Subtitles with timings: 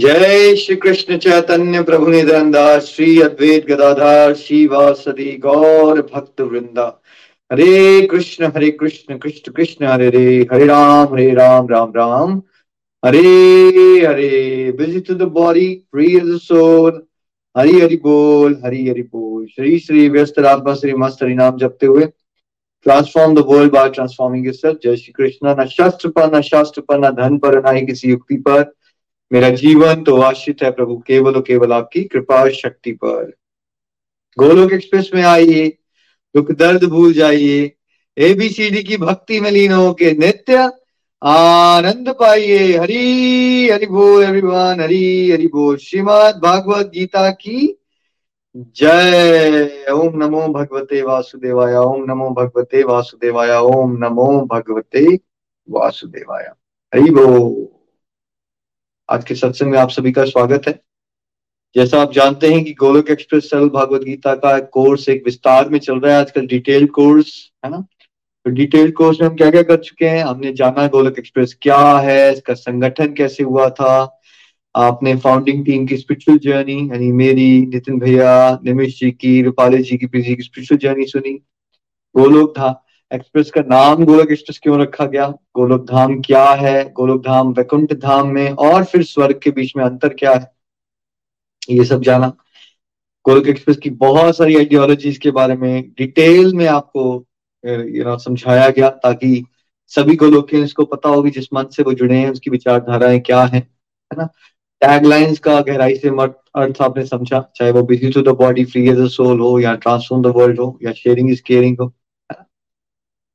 [0.00, 4.32] जय श्री कृष्ण चैतन्य प्रभु निधनदा श्री अद्वैत गदाधार
[4.66, 7.02] वासदी गौर भक्त वृंदा।
[7.52, 12.42] Hare Krishna Hare Krishna Krishna Krishna, Hare Hare Hare Ram Hare Ram Ram Ram.
[13.04, 17.02] Hare Hare busy to the body free the soul
[17.58, 21.86] Hari Hari बोल, हरि हरि बोल। श्री श्री व्यस्त रात्मा श्री मस्त हरि नाम जपते
[21.86, 22.06] हुए
[22.86, 27.10] transform the world by transforming जय श्री कृष्ण। न शास्त्र पर, न शास्त्र पर, न
[27.22, 28.72] धन पर, न ही किसी युक्ति पर।
[29.32, 33.32] मेरा जीवन तो आश्रित है प्रभु, केवल और केवल आपकी कृपा शक्ति पर।
[34.38, 35.68] गोलोक एक्सप्रेस में आइए,
[36.36, 37.72] दुख दर्द भूल जाइए
[38.16, 40.70] एबीसीडी की भक्ति में लीन हो के नित्य
[41.22, 47.78] आनंद पाइए। हरी, हरि बोल एवरीवन हरी, हरि बोल। श्रीमद भागवत गीता की
[48.56, 55.18] जय। ओम नमो भगवते वासुदेवाय, ओम नमो भगवते वासुदेवाय, ओम नमो भगवते
[55.70, 56.44] वासुदेवाय।
[56.94, 57.79] हरि बोल।
[59.12, 60.80] आज के सत्संग में आप सभी का स्वागत है।
[61.76, 65.68] जैसा आप जानते हैं कि गोलोक एक्सप्रेस सरल भागवत गीता का एक कोर्स, एक विस्तार
[65.68, 67.76] में चल रहा है आजकल, डिटेल कोर्स, है ना?
[68.44, 71.98] तो डिटेल कोर्स में हम क्या क्या कर चुके हैं, हमने जाना गोलक एक्सप्रेस क्या
[71.98, 74.20] है, इसका संगठन कैसे हुआ था,
[74.76, 79.98] आपने फाउंडिंग टीम की स्पिरिचुअल जर्नी यानी मेरी, नितिन भैया, निमिश जी की, रूपाली जी
[79.98, 81.32] की की स्पिरिचुअल जर्नी सुनी,
[82.16, 85.26] गोलोक था। एक्सप्रेस का नाम गोलक एक्सप्रेस क्यों रखा गया?
[85.54, 86.82] गोलोक धाम क्या है?
[86.92, 90.50] गोलोक धाम वैकुंठ धाम में और फिर स्वर्ग के बीच में अंतर क्या है?
[91.70, 92.28] ये सब जाना।
[93.26, 97.02] गोलक एक्सप्रेस की बहुत सारी आइडियोलॉजीज के बारे में डिटेल में आपको
[97.64, 99.44] यू नो समझाया गया ताकि
[99.92, 103.58] सभी गोलोकियंस इसको पता होगी जिस मन से वो जुड़े हैं, उसकी विचारधाराएँ क्या है
[103.58, 104.24] है ना?
[104.82, 108.88] टैगलाइंस का गहराई से मत, अर्थ आपने समझा, चाहे वो busy to the body free
[108.88, 111.92] as a soul हो या ट्रांसफॉर्म द वर्ल्ड हो या शेयरिंग इज़ केयरिंग हो।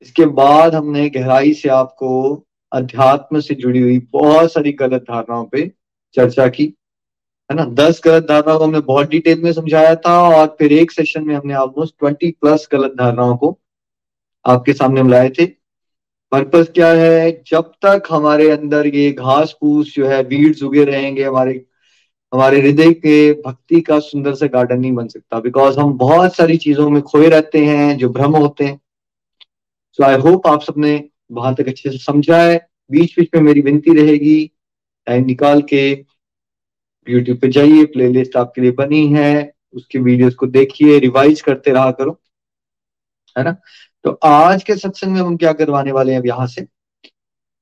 [0.05, 5.71] इसके बाद हमने गहराई से आपको अध्यात्म से जुड़ी हुई बहुत सारी गलत धारणाओं पे
[6.15, 6.63] चर्चा की,
[7.51, 7.65] है ना?
[7.65, 11.35] दस गलत धारणाओं को हमने बहुत डिटेल में समझाया था और फिर एक सेशन में
[11.35, 13.59] हमने ऑलमोस्ट ट्वेंटी प्लस गलत धारणाओं को
[14.45, 15.45] आपके सामने लाए थे।
[16.31, 17.43] पर्पज क्या है?
[17.47, 21.65] जब तक हमारे अंदर ये घास फूस जो है बीड्स उगे रहेंगे, हमारे
[22.33, 26.57] हमारे हृदय के भक्ति का सुंदर से गार्डन नहीं बन सकता। बिकॉज़ हम बहुत सारी
[26.57, 28.79] चीज़ों में खोए रहते हैं, जो भ्रम होते हैं।
[29.97, 33.61] सो आई होप आप सबने वहाँ तक अच्छे से समझा है बीच बीच में मेरी
[33.61, 34.51] विनती रहेगी
[35.05, 35.91] टाइम निकाल के
[37.09, 41.91] यूट्यूब पे जाइए प्लेलिस्ट आपके लिए बनी है उसके वीडियोस को देखिए रिवाइज करते रहा
[41.91, 42.21] करो
[43.37, 43.55] है ना?
[44.03, 46.67] तो आज के सत्संग में हम क्या करवाने वाले हैं अब यहाँ से?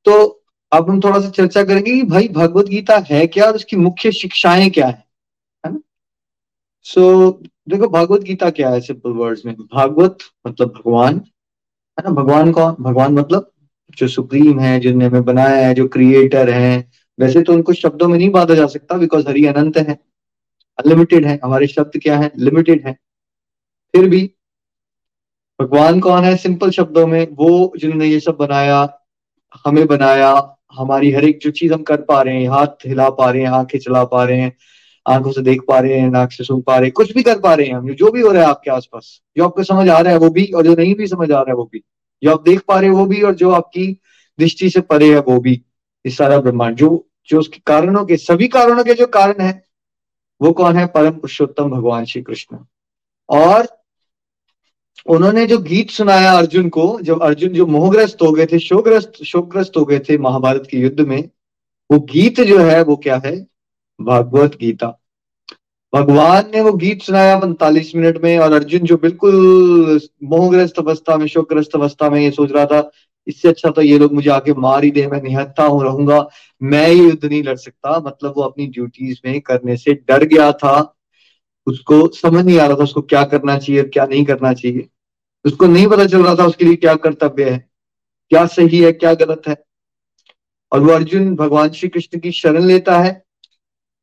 [0.05, 3.75] तो अब हम थोड़ा सा चर्चा करेंगे कि भाई भगवत गीता है क्या और उसकी
[3.75, 5.05] मुख्य शिक्षाएँ क्या है?
[5.65, 5.79] है ना?
[6.81, 8.81] सो so, देखो भगवत गीता क्या है?
[8.81, 10.17] सिंपल वर्ड्स में भागवत
[10.47, 11.21] मतलब भगवान
[11.99, 12.75] है ना, भगवान कौन?
[12.79, 13.51] भगवान मतलब
[13.97, 18.17] जो सुप्रीम है, जिनने हमें बनाया है, जो क्रिएटर है। वैसे तो उनको शब्दों में
[18.17, 19.93] नहीं बांधा जा सकता बिकॉज़ हरि अनंत है।
[20.79, 22.31] अनलिमिटेड है। हमारे शब्द क्या है?
[22.37, 22.93] लिमिटेड है।
[23.95, 24.31] फिर भी
[25.61, 26.35] भगवान कौन है?
[26.37, 28.99] सिंपल शब्दों में वो जिन्होंने ये सब बनाया,
[29.65, 33.29] हमें बनाया, हमारी हर एक जो चीज़ हम कर पा रहे हैं, हाथ हिला पा
[33.29, 34.57] रहे हैं, आँखें चला पा रहे हैं
[35.07, 37.39] आँखों से देख पा रहे हैं, नाक से सुन पा रहे हैं, कुछ भी कर
[37.39, 39.99] पा रहे हैं हम, जो भी हो रहा है आपके आसपास, जो आपको समझ आ
[39.99, 41.83] रहा है वो भी और जो नहीं भी समझ आ रहा है वो भी,
[42.23, 43.99] जो आप देख पा रहे हैं वो भी और जो आपकी
[44.39, 45.61] दृष्टि से परे है वो भी
[46.05, 49.65] इस सारा ब्रह्मांड, जो जो उसके कारणों के, सभी कारणों के जो कारण है,
[50.41, 50.85] वो कौन है?
[50.85, 52.57] परम पुरुषोत्तम भगवान श्री कृष्ण।
[53.29, 53.67] और
[55.05, 59.77] उन्होंने जो गीत सुनाया अर्जुन को, जब अर्जुन जो मोहग्रस्त हो गए थे, शोग्रस्त, शोकग्रस्त
[59.77, 61.29] हो गए थे महाभारत के युद्ध में,
[61.91, 63.52] वो गीत जो है, वो क्या है?
[63.99, 64.87] भागवत गीता।
[65.93, 71.27] भगवान ने वो गीत सुनाया पैंतालीस मिनट में और अर्जुन जो बिल्कुल मोहग्रस्त अवस्था में,
[71.27, 72.89] शोकग्रस्त अवस्था में ये सोच रहा था,
[73.27, 76.27] इससे अच्छा तो ये लोग मुझे आके मार ही दे, मैं निहत्ता हूँ, रहूँगा,
[76.61, 80.51] मैं ये युद्ध नहीं लड़ सकता। मतलब वो अपनी ड्यूटीज़ में करने से डर गया
[80.51, 80.95] था।
[81.67, 84.87] उसको समझ नहीं आ रहा था उसको क्या करना चाहिए और क्या नहीं करना चाहिए।
[85.45, 87.57] उसको नहीं पता चल रहा था उसके लिए क्या कर्तव्य है,
[88.31, 89.55] क्या सही है, क्या गलत है।
[90.71, 93.22] और वो अर्जुन भगवान श्री कृष्ण की शरण लेता है।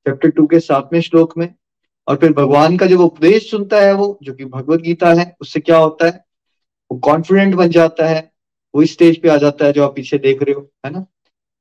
[0.06, 1.54] चैप्टर टू के सातवें श्लोक में।
[2.08, 5.60] और फिर भगवान का जब उपदेश सुनता है वो जो कि भगवत गीता है उससे
[5.60, 6.24] क्या होता है?
[6.92, 8.32] वो कॉन्फिडेंट बन जाता है
[8.74, 11.06] वो स्टेज पे आ जाता है जो आप पीछे देख रहे हो है ना?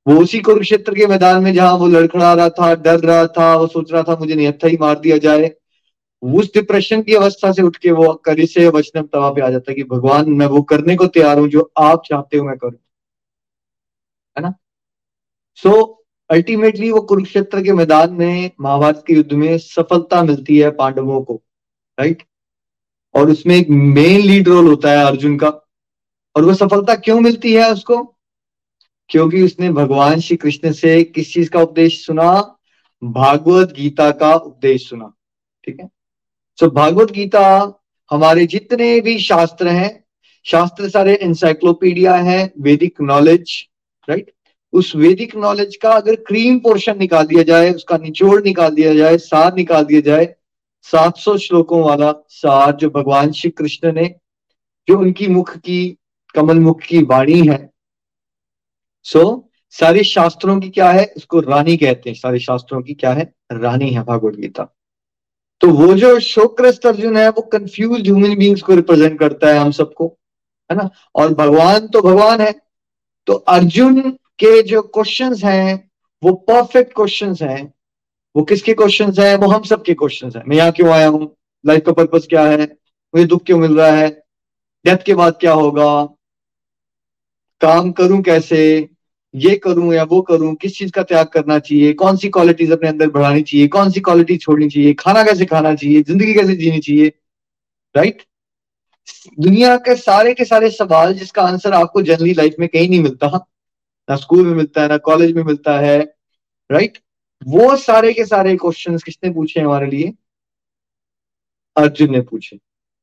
[0.08, 3.68] वो उसी कुरुक्षेत्र के मैदान में जहाँ वो लड़खड़ा रहा था डर रहा था वो
[3.68, 5.56] सोच रहा था मुझे निहत्था ही मार दिया जाए।
[6.22, 9.72] उस डिप्रेशन की अवस्था से उठ के वो करी से वचनम तवा पे आ जाता
[9.72, 12.80] है कि भगवान मैं वो करने को तैयार हूँ जो आप चाहते हो मैं करूँ।
[14.38, 14.54] है ना?
[15.56, 15.99] सो so,
[16.30, 21.44] अल्टीमेटली वो कुरुक्षेत्र के मैदान में महाभारत के युद्ध में सफलता मिलती है पांडवों को
[22.00, 22.24] राइट
[23.16, 25.48] और उसमें एक मेन लीड रोल होता है अर्जुन का।
[26.36, 28.16] और वो सफलता क्यों मिलती है उसको?
[29.10, 32.56] क्योंकि उसने भगवान श्री कृष्ण से किस चीज़ का उपदेश सुना?
[33.04, 35.14] भागवत गीता का उपदेश सुना
[35.66, 35.90] ठीक है?
[36.60, 37.74] सो so, भागवत गीता
[38.12, 40.04] हमारे जितने भी शास्त्र हैं
[40.46, 43.68] शास्त्र सारे इंसाइक्लोपीडिया है वैदिक नॉलेज
[44.10, 44.32] राइट
[44.74, 49.18] उस वैदिक नॉलेज का अगर क्रीम पोर्शन निकाल दिया जाए, उसका निचोड़ निकाल दिया जाए,
[49.18, 50.36] सार निकाल दिया जाए
[50.82, 54.16] 700 श्लोकों वाला सार जो भगवान श्री कृष्ण ने,
[54.90, 55.98] जो उनकी मुख की,
[56.36, 57.70] कमल मुख की वाणी है।
[59.04, 61.14] सो सारे शास्त्रों की क्या है?
[61.18, 63.34] इसको रानी कहते हैं। सारे शास्त्रों की क्या है?
[63.52, 64.76] रानी है भागवत गीता।
[65.62, 69.72] तो वो जो शोकग्रस्त अर्जुन है, वो कंफ्यूज ह्यूमन बींग्स को रिप्रेजेंट करता है हम
[69.72, 70.18] सबको,
[70.72, 70.90] है ना?
[71.16, 72.62] और भगवान तो भगवान है।
[73.28, 75.90] तो अर्जुन के जो क्वेश्चंस हैं,
[76.24, 77.74] वो परफेक्ट क्वेश्चंस हैं।
[78.36, 79.36] वो किसके क्वेश्चंस हैं?
[79.36, 81.36] वो हम सबके क्वेश्चंस हैं। मैं यहाँ क्यों आया हूँ?
[81.66, 82.64] लाइफ का पर्पज क्या है?
[83.16, 84.24] मुझे दुख क्यों मिल रहा है?
[84.86, 86.06] डेथ के बाद क्या होगा?
[87.62, 88.90] काम करूँ कैसे?
[89.36, 90.56] ये करूँ या वो करूँ?
[90.56, 91.94] किस चीज़ का त्याग करना चाहिए?
[91.94, 93.68] कौन सी क्वालिटीज अपने अंदर बढ़ानी चाहिए?
[93.68, 94.94] कौन सी क्वालिटी छोड़नी चाहिए?
[94.94, 96.04] खाना कैसे खाना चाहिए?
[96.04, 97.12] ज़िंदगी कैसे जीनी चाहिए?
[97.98, 98.24] राइट
[99.40, 103.50] दुनिया के सारे के सारे सवाल जिसका आंसर आपको जनरली लाइफ में कहीं नहीं मिलता
[104.10, 106.00] ना स्कूल में मिलता है, ना कॉलेज में मिलता है
[106.70, 106.98] राइट
[107.48, 110.14] वो सारे के सारे क्वेश्चन किसने पूछे हमारे लिए?
[111.76, 112.58] अर्जुन ने पूछे।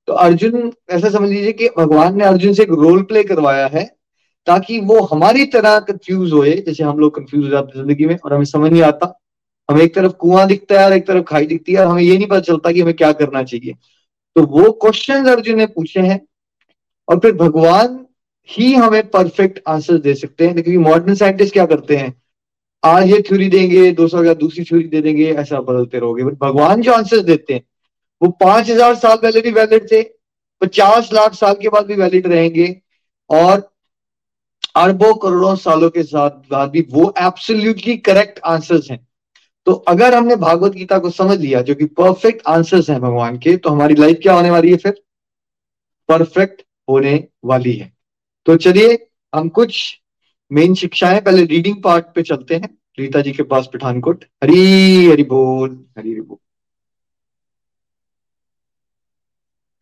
[0.08, 3.84] तो अर्जुन, ऐसा समझ लीजिए कि भगवान ने अर्जुन से एक रोल प्ले करवाया है,
[4.46, 8.34] ताकि वो हमारी तरह कंफ्यूज होए, जैसे हम लोग कंफ्यूज हो जाते ज़िंदगी में, और
[8.34, 9.12] हमें समझ नहीं आता।
[9.68, 12.16] हमें एक तरफ़ कुआँ दिखता है और एक तरफ़ खाई दिखती है, और हमें ये
[12.16, 13.72] नहीं पता चलता कि हमें क्या करना चाहिए।
[14.36, 16.20] तो वो क्वेश्चन अर्जुन ने पूछे हैं,
[17.08, 18.05] और फिर भगवान
[18.48, 22.14] ही हमें परफेक्ट आंसर दे सकते हैं। लेकिन मॉडर्न साइंटिस्ट क्या करते हैं?
[22.82, 26.82] आज ये थ्योरी देंगे दो सौ दूसरी थ्योरी दे देंगे, ऐसा बदलते रहोगे। बट भगवान
[26.82, 27.62] जो आंसर देते हैं,
[28.22, 30.02] वो पाँच हज़ार साल पहले भी वैलिड थे,
[30.62, 32.74] पचास लाख साल के बाद भी वैलिड रहेंगे।
[33.30, 33.70] और
[34.76, 39.06] अरबों करोड़ों सालों के साथ, बाद भी वो एब्सोल्युटली करेक्ट आंसर्स हैं।
[39.66, 43.56] तो अगर हमने भागवत गीता को समझ लिया, जो कि परफेक्ट आंसर्स हैं भगवान के
[43.56, 44.94] तो हमारी लाइफ क्या होने वाली है फिर?
[46.08, 47.92] परफेक्ट होने वाली है।
[48.46, 50.00] तो चलिए, हम कुछ
[50.52, 55.22] मेन शिक्षाएँ, पहले रीडिंग पार्ट पे चलते हैं। रीता जी के पास पठानकोट। हरी हरी
[55.22, 56.36] बोल, हरी हरी बोल।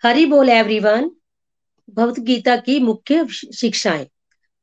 [0.02, 1.11] हरी बोल एवरीवन
[1.94, 4.06] भगवत गीता की मुख्य शिक्षाएँ।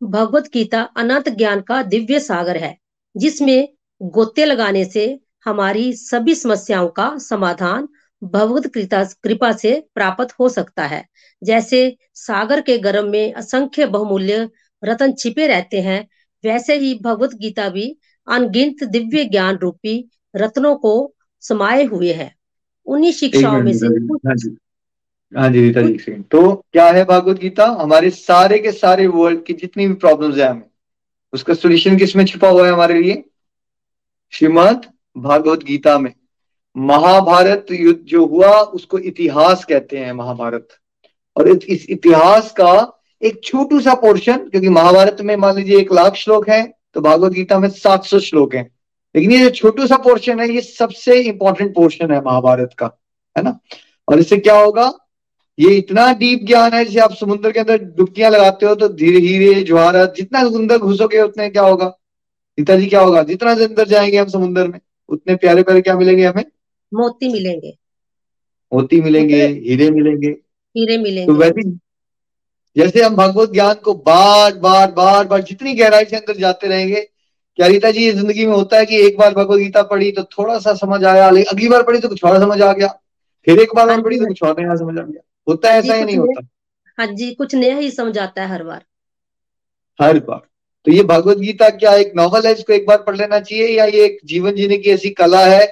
[0.04, 2.77] भगवत गीता अनंत ज्ञान का दिव्य सागर है,
[3.18, 3.69] जिसमें
[4.01, 7.88] गोते लगाने से हमारी सभी समस्याओं का समाधान
[8.21, 8.71] भगवत
[9.23, 11.06] कृपा से प्राप्त हो सकता है।
[11.42, 14.49] जैसे सागर के गर्भ में असंख्य बहुमूल्य
[14.83, 16.07] रतन छिपे रहते हैं
[16.44, 17.95] वैसे ही भगवत गीता भी
[18.28, 21.13] अनगिनत दिव्य ज्ञान रूपी रत्नों को
[21.44, 22.33] समाये हुए है।
[22.87, 24.56] उन्हीं शिक्षाओं में से हाँ जी।
[25.33, 27.66] हाँ जी रीता जी तो क्या है भगवत गीता?
[27.80, 30.63] हमारे सारे के सारे वर्ल्ड की जितनी भी प्रॉब्लम्स है हमें
[31.33, 33.23] उसका सोल्यूशन किसमें छिपा हुआ है हमारे लिए?
[34.33, 34.85] श्रीमद
[35.18, 36.13] भागवत गीता में।
[36.75, 40.68] महाभारत युद्ध जो हुआ, उसको इतिहास कहते हैं महाभारत।
[41.35, 46.16] और इस इतिहास का एक छोटू सा पोर्शन क्योंकि महाभारत में मान लीजिए एक लाख
[46.16, 46.63] श्लोक है
[46.95, 48.61] तो भागवत गीता में सात सौ श्लोक है।
[49.16, 52.90] लेकिन ये जो छोटू सा पोर्शन है, ये सबसे इंपॉर्टेंट पोर्शन है महाभारत का,
[53.35, 53.57] है ना?
[54.07, 54.92] और इससे क्या होगा?
[55.57, 59.19] ये इतना डीप ज्ञान है, जैसे आप समुद्र के अंदर डुबकियाँ लगाते हो तो धीरे
[59.19, 61.87] धीरे ज्वारा, जितना अंदर घुसोगे, उतने क्या होगा?
[62.57, 63.23] पिताजी क्या होगा?
[63.23, 66.44] जितना अंदर जाएँगे हम समुद्र में, उतने प्यारे प्यारे क्या मिलेंगे हमें?
[66.92, 67.74] मोती मिलेंगे।
[68.71, 70.30] मोती मिलेंगे हीरे मिलेंगे।
[70.76, 71.69] हीरे मिलेंगे। तो वैसे
[72.76, 77.02] जैसे हम भगवत ज्ञान को बार बार बार बार जितनी गहराई से अंदर जाते रहेंगे
[77.57, 80.24] क्या रीता जी ये ज़िंदगी में होता है कि एक बार भगवत गीता पढ़ी तो
[80.38, 82.88] थोड़ा सा समझ आया लेकिन अगली बार पढ़ी तो कुछ और समझ आ गया।
[83.48, 85.80] फिर एक बार और हाँ पढ़ी तो कुछ और नया समझ आ गया। होता है
[85.80, 86.48] ऐसा ही नहीं होता।
[86.98, 88.83] हाँ जी कुछ नया ही समझ आता है हर बार।
[90.00, 90.42] हर बार।
[90.86, 93.86] तो ये भगवत गीता क्या एक नॉवल है इसको एक बार पढ़ लेना चाहिए या
[93.86, 95.66] ये एक जीवन जीने की ऐसी कला है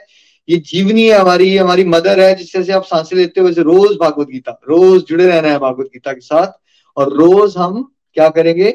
[0.50, 3.98] ये जीवनी है, हमारी हमारी मदर है, जिससे से आप साँसें लेते हो वैसे रोज
[3.98, 6.52] भागवत गीता, रोज जुड़े रहना है भागवत गीता के साथ,
[6.98, 7.84] और रोज हम
[8.18, 8.74] क्या करेंगे?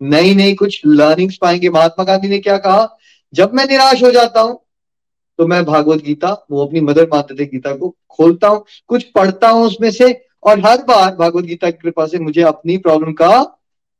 [0.00, 2.88] नई नई कुछ लर्निंग्स पाएँगे। महात्मा गांधी ने क्या कहा?
[3.32, 4.58] जब मैं निराश हो जाता हूँ
[5.38, 9.66] तो मैं भागवत गीता, वो अपनी मदर माता गीता को खोलता हूँ, कुछ पढ़ता हूँ
[9.66, 10.12] उसमें से,
[10.42, 13.30] और हर बार भागवत गीता की कृपा से मुझे अपनी प्रॉब्लम का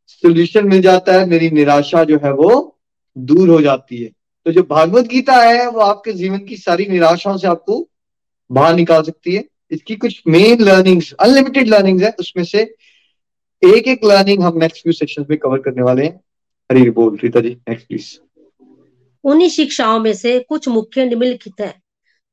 [0.08, 2.78] सोल्यूशन मिल जाता है, मेरी निराशा जो है वो
[3.16, 4.10] दूर हो जाती है।
[4.44, 7.88] तो जो भागवत गीता है, वो आपके जीवन की सारी निराशाओं से आपको
[8.52, 12.62] बाहर निकाल सकती है। इसकी कुछ मेन लर्निंग्स अनलिमिटेड लर्निंग्स है, उसमें से
[13.64, 16.20] एक एक लर्निंग हम नेक्स्ट फ्यू सेक्शंस में कवर करने वाले हैं।
[16.72, 18.18] हरी बोल, रीता जी नेक्स्ट प्लीज़
[19.24, 21.82] उन्हीं शिक्षाओं में से कुछ मुख्य निम्नलिखित है।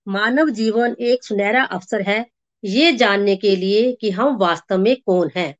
[0.07, 2.25] मानव जीवन एक सुनहरा अवसर है,
[2.63, 5.55] ये जानने के लिए कि हम वास्तव में कौन हैं।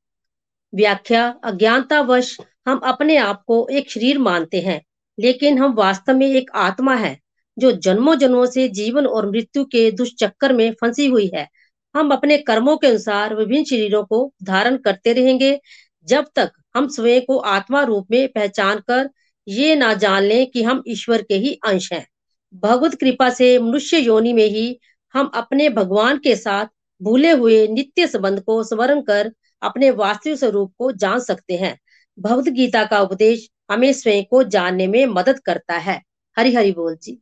[0.76, 2.38] व्याख्या, अज्ञानतावश
[2.68, 4.82] हम अपने आप को एक शरीर मानते हैं।
[5.20, 7.18] लेकिन हम वास्तव में एक आत्मा है,
[7.58, 11.48] जो जन्मों जन्मों से जीवन और मृत्यु के दुष्चक्कर में फंसी हुई है।
[11.96, 15.60] हम अपने कर्मों के अनुसार विभिन्न शरीरों को धारण करते रहेंगे,
[16.08, 19.10] जब तक हम स्वयं को आत्मा रूप में पहचान कर
[19.48, 22.06] ये ना जान लें कि हम ईश्वर के ही अंश हैं।
[22.54, 24.80] भगवत कृपा से मनुष्य योनि में ही
[25.14, 26.66] हम अपने भगवान के साथ
[27.02, 29.32] भूले हुए नित्य संबंध को स्मरण कर
[29.62, 31.78] अपने वास्तविक स्वरूप को जान सकते हैं।
[32.18, 36.04] भगवत गीता का उपदेश हमें स्वयं को जानने में मदद करता है।
[36.38, 37.22] हरि हरि बोल जी।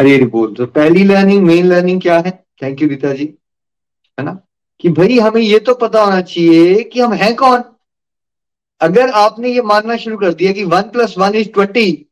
[0.00, 2.44] हरी हरी बोल। तो पहली लर्निंग मेन लर्निंग क्या है?
[2.62, 3.34] Thank you Geeta ji.
[4.18, 4.38] है ना?
[4.80, 7.62] कि भाई हमें ये तो पता होना चाहिए कि हम हैं कौन?
[8.80, 12.06] अगर आपने ये मानना शुरू कर दिया कि one plus one is twenty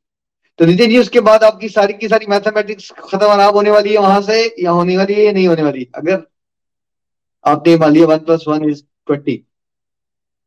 [0.59, 3.99] तो नितिन जी, उसके बाद आपकी सारी की सारी मैथमेटिक्स खत्म खराब होने वाली है
[3.99, 6.23] वहाँ से या होने वाली है या नहीं होने वाली अगर
[7.44, 9.47] आपने मान लिया one plus one is twenty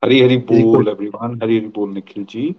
[0.03, 2.55] Hari Hari बोल एवरीवन हरी हरी बोल निखिल जी।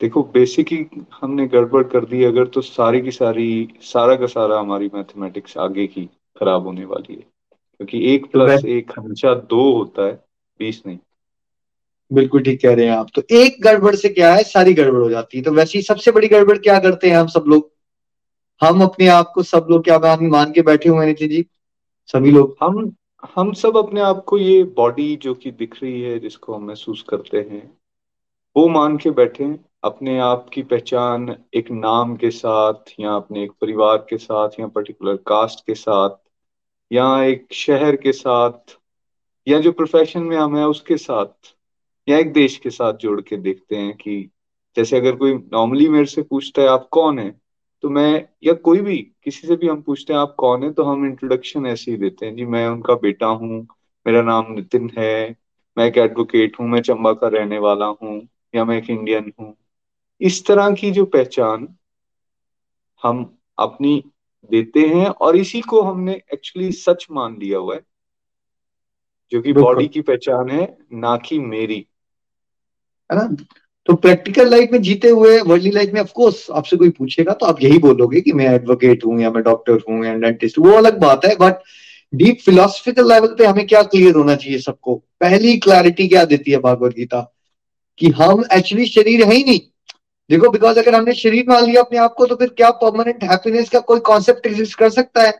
[0.00, 0.86] देखो बेसिक ही
[1.20, 5.86] हमने गड़बड़ कर दी अगर तो सारी की सारी सारा का सारा हमारी मैथमेटिक्स आगे
[5.86, 6.04] की
[6.40, 7.22] खराब होने वाली है।
[7.76, 10.24] क्योंकि एक प्लस एक हमेशा दो होता है
[10.58, 10.98] बीस नहीं।
[12.12, 15.10] बिल्कुल ठीक कह रहे हैं आप। तो एक गड़बड़ से क्या है सारी गड़बड़ हो
[15.10, 17.72] जाती है। तो वैसे ही सबसे बड़ी गड़बड़ क्या करते हैं हम सब लोग?
[18.62, 21.46] हम अपने आप को सब लोग क्या मान के बैठे हुए हैं जी?
[22.06, 22.56] सभी लोग?
[22.60, 22.96] हम
[23.36, 27.02] हम सब अपने आप को ये बॉडी जो कि दिख रही है, जिसको हम महसूस
[27.08, 27.78] करते हैं,
[28.56, 33.52] वो मान के बैठे अपने आप की पहचान एक नाम के साथ, या अपने एक
[33.52, 36.10] परिवार के साथ, या पर्टिकुलर कास्ट के साथ,
[36.92, 38.78] या एक शहर के साथ,
[39.48, 41.54] या जो प्रोफेशन में हम है, उसके साथ,
[42.08, 44.30] या एक देश के साथ जोड़ के देखते हैं कि
[44.76, 47.41] जैसे अगर कोई नॉर्मली मेरे से पूछता है, आप कौन है?
[47.82, 50.72] तो मैं या कोई भी किसी से भी हम पूछते हैं आप कौन है?
[50.72, 53.66] तो हम इंट्रोडक्शन ऐसे ही देते हैं। जी मैं उनका बेटा हूँ
[54.06, 55.36] मेरा नाम नितिन है
[55.76, 59.54] मैं एक एडवोकेट हूँ मैं चंबा का रहने वाला हूँ या मैं एक इंडियन हूँ।
[60.20, 61.68] इस तरह की जो पहचान
[63.02, 64.04] हम अपनी
[64.50, 67.80] देते हैं और इसी को हमने एक्चुअली सच मान लिया हुआ है
[69.32, 71.86] जो कि बॉडी की पहचान है ना कि मेरी।
[73.10, 73.36] है ना?
[73.86, 77.62] तो प्रैक्टिकल लाइफ में जीते हुए वर्ल्डली लाइफ में ऑफकोर्स आपसे कोई पूछेगा तो आप
[77.62, 81.24] यही बोलोगे कि मैं एडवोकेट हूँ या मैं डॉक्टर हूँ या डेंटिस्ट वो अलग बात
[81.24, 81.62] है बट
[82.12, 84.94] डीप फिलोसफिकल लेवल पे हमें क्या क्लियर होना चाहिए सबको?
[85.20, 87.20] पहली क्लैरिटी क्या देती है भागवत गीता?
[87.98, 89.60] कि हम एक्चुअली शरीर है ही नहीं।
[90.30, 93.68] देखो बिकॉज़ अगर हमने शरीर मान लिया अपने आप को तो फिर क्या परमानेंट हैप्पीनेस
[93.68, 95.32] का कोई कॉन्सेप्ट एग्जिस्ट कर सकता है?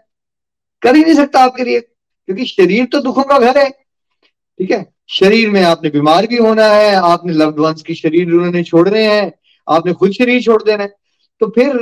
[0.82, 4.82] कर ही नहीं सकता आपके लिए, क्योंकि शरीर तो दुखों का घर है। ठीक है?
[5.12, 9.32] शरीर में आपने बीमार भी होना है, आपने लव्ड वंस की शरीर उन्होंने छोड़ने हैं,
[9.68, 10.94] आपने खुद शरीर छोड़ देना है।
[11.40, 11.76] तो फिर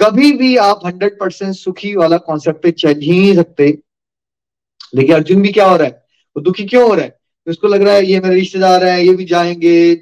[0.00, 3.78] कभी भी आप हंड्रेड परसेंट सुखी वाला कॉन्सेप्ट पे चल ही नहीं सकते।
[4.94, 6.04] लेकिन अर्जुन भी क्या हो रहा है?
[6.36, 7.18] वो दुखी क्यों हो रहा है?
[7.44, 9.92] तो उसको लग रहा है, ये मेरे रिश्तेदार हैं, ये भी जाएँगे,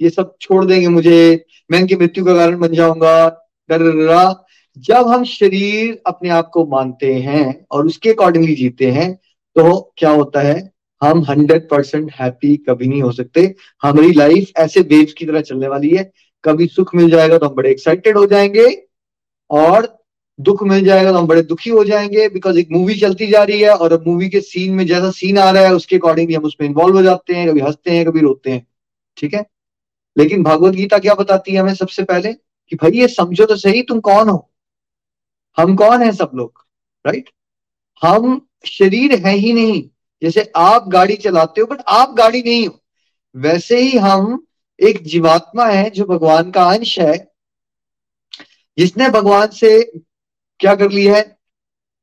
[0.00, 3.28] ये सब छोड़ देंगे मुझे, मैं इनकी मृत्यु का कारण बन जाऊँगा,
[3.70, 4.34] डर
[4.78, 9.14] जब हम शरीर अपने आप को मानते हैं और उसके अकॉर्डिंगली जीते हैं
[9.56, 10.75] तो क्या होता है?
[11.02, 15.68] हम हंड्रेड परसेंट हैप्पी कभी नहीं हो सकते। हमारी लाइफ ऐसे वेव्स की तरह चलने
[15.68, 16.12] वाली है।
[16.44, 18.86] कभी सुख मिल जाएगा तो हम बड़े एक्साइटेड हो जाएँगे
[19.50, 19.96] और
[20.40, 23.60] दुख मिल जाएगा तो हम बड़े दुखी हो जाएँगे बिकॉज़ एक मूवी चलती जा रही
[23.60, 26.68] है और मूवी के सीन में जैसा सीन आ रहा है उसके अकॉर्डिंगली हम उसमें
[26.68, 28.66] इन्वॉल्व हो जाते हैं, कभी हँसते हैं, कभी रोते हैं।
[29.16, 29.46] ठीक है?
[30.18, 32.32] लेकिन भगवत गीता क्या बताती है हमें सबसे पहले?
[32.68, 34.50] कि भाई ये समझो तो सही, तुम कौन हो?
[35.56, 36.66] हम कौन है सब लोग?
[37.06, 37.30] राइट
[38.02, 39.88] हम शरीर है ही नहीं।
[40.22, 42.80] जैसे आप गाड़ी चलाते हो बट आप गाड़ी नहीं हो।
[43.36, 44.46] वैसे ही हम
[44.82, 47.32] एक जीवात्मा है जो भगवान का अंश है।
[48.78, 49.92] जिसने भगवान से
[50.60, 51.36] क्या कर लिया है?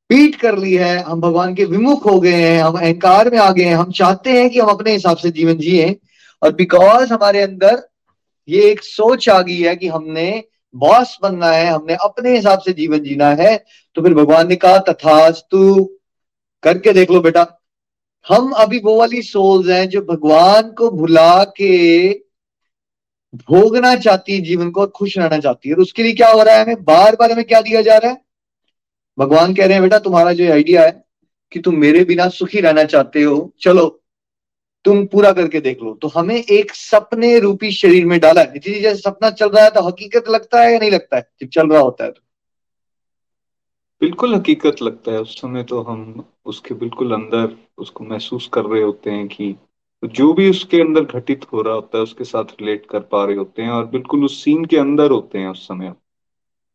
[0.10, 3.52] पीट कर ली है। हम भगवान के विमुख हो गए हैं। हम अहंकार में आ
[3.52, 6.00] गए हैं। हम चाहते हैं कि हम अपने हिसाब से जीवन जिए।
[6.44, 7.88] और बिकॉज़ हमारे अंदर
[8.48, 10.44] ये एक सोच आ गई है कि हमने
[10.76, 13.66] बॉस बनना है, हमने अपने हिसाब से जीवन जीना है
[13.96, 15.90] तो फिर भगवान ने कहा, तथास्तु,
[16.64, 17.63] करके देख लो बेटा।
[18.30, 22.10] हम अभी वो वाली सोल्स हैं जो भगवान को भुला के
[23.36, 26.44] भोगना चाहती है, जीवन को और खुश रहना चाहती है। और उसके लिए क्या हो
[26.44, 26.84] रहा है हमें?
[26.84, 28.22] बार बार हमें क्या दिया जा रहा है?
[29.20, 31.04] भगवान कह रहे हैं, बेटा, तुम्हारा जो आइडिया है
[31.52, 34.00] कि तुम मेरे बिना सुखी रहना चाहते हो, चलो,
[34.86, 38.80] तुम पूरा करके देख लो। तो हमें एक सपने रूपी शरीर में डाला है। जी,
[38.80, 41.32] जैसे सपना चल रहा है तो हकीकत लगता है या नहीं लगता है?
[41.42, 42.22] जब चल रहा होता है तो।
[44.02, 48.82] बिल्कुल हकीकत लगता है। उस समय तो हम उसके बिल्कुल अंदर उसको महसूस कर रहे
[48.82, 49.56] होते हैं कि
[50.06, 53.36] जो भी उसके अंदर घटित हो रहा होता है उसके साथ रिलेट कर पा रहे
[53.36, 55.94] होते हैं और बिल्कुल उस सीन के अंदर होते हैं उस समय।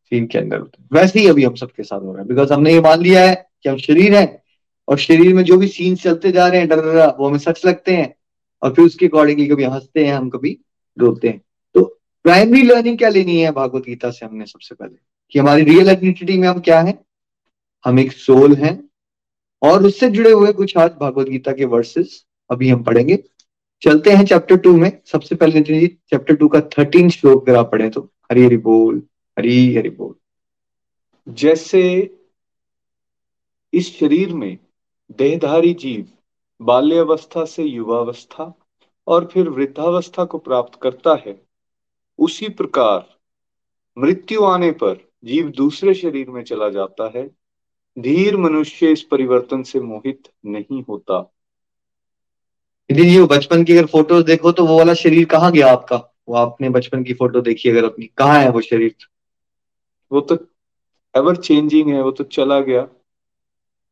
[0.05, 2.53] सीन के अंदर होते हैं। वैसे ही अभी हम सबके साथ हो रहा है बिकॉज़
[2.53, 4.43] हमने ये मान लिया है कि हम शरीर है
[4.89, 7.67] और शरीर में जो भी सीन चलते जा रहे हैं डर डर वो हमें सच
[7.67, 8.15] लगते हैं
[8.63, 10.59] और फिर उसके अकॉर्डिंगली कभी हँसते हैं हम कभी
[10.99, 11.43] रोते हैं।
[11.75, 14.97] तो प्राइमरी लर्निंग क्या लेनी है भागवत गीता से हमने सबसे पहले?
[15.31, 17.05] कि हमारी रियल आइडेंटिटी में हम क्या है?
[17.85, 18.88] हम एक सोल हैं।
[19.63, 23.25] और उससे जुड़े हुए कुछ आज भागवत गीता के वर्सेस अभी हम पढ़ेंगे।
[23.83, 27.59] चलते हैं चैप्टर टू में। सबसे पहले नितिन जी चैप्टर टू का थर्टीन श्लोक अगर
[27.59, 28.01] आप पढ़े तो।
[28.31, 29.03] हरी हरि बोल,
[29.39, 30.15] हरी हरि बोल।
[31.29, 32.15] जैसे
[33.73, 34.59] इस शरीर में
[35.19, 36.09] देहधारी जीव
[36.63, 38.55] बाल्यावस्था से युवावस्था
[39.07, 41.41] और फिर वृद्धावस्था को प्राप्त करता है,
[42.19, 43.07] उसी प्रकार
[43.99, 47.38] मृत्यु आने पर जीव दूसरे शरीर में चला जाता है
[47.99, 51.35] धीर मनुष्य इस परिवर्तन से मोहित नहीं होता।
[52.91, 56.15] यदि ये बचपन की अगर फ़ोटोज़ देखो तो वो वाला शरीर कहाँ गया आपका?
[56.29, 58.95] वो आपने बचपन की फ़ोटो देखी अगर अपनी कहाँ है वो शरीर?
[60.13, 60.39] वो तो
[61.17, 62.89] एवर चेंजिंग है वो तो चला गया।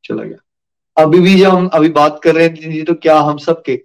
[0.05, 3.39] चला गया। अभी भी जब हम अभी बात कर रहे हैं जी तो क्या हम
[3.39, 3.83] सबके?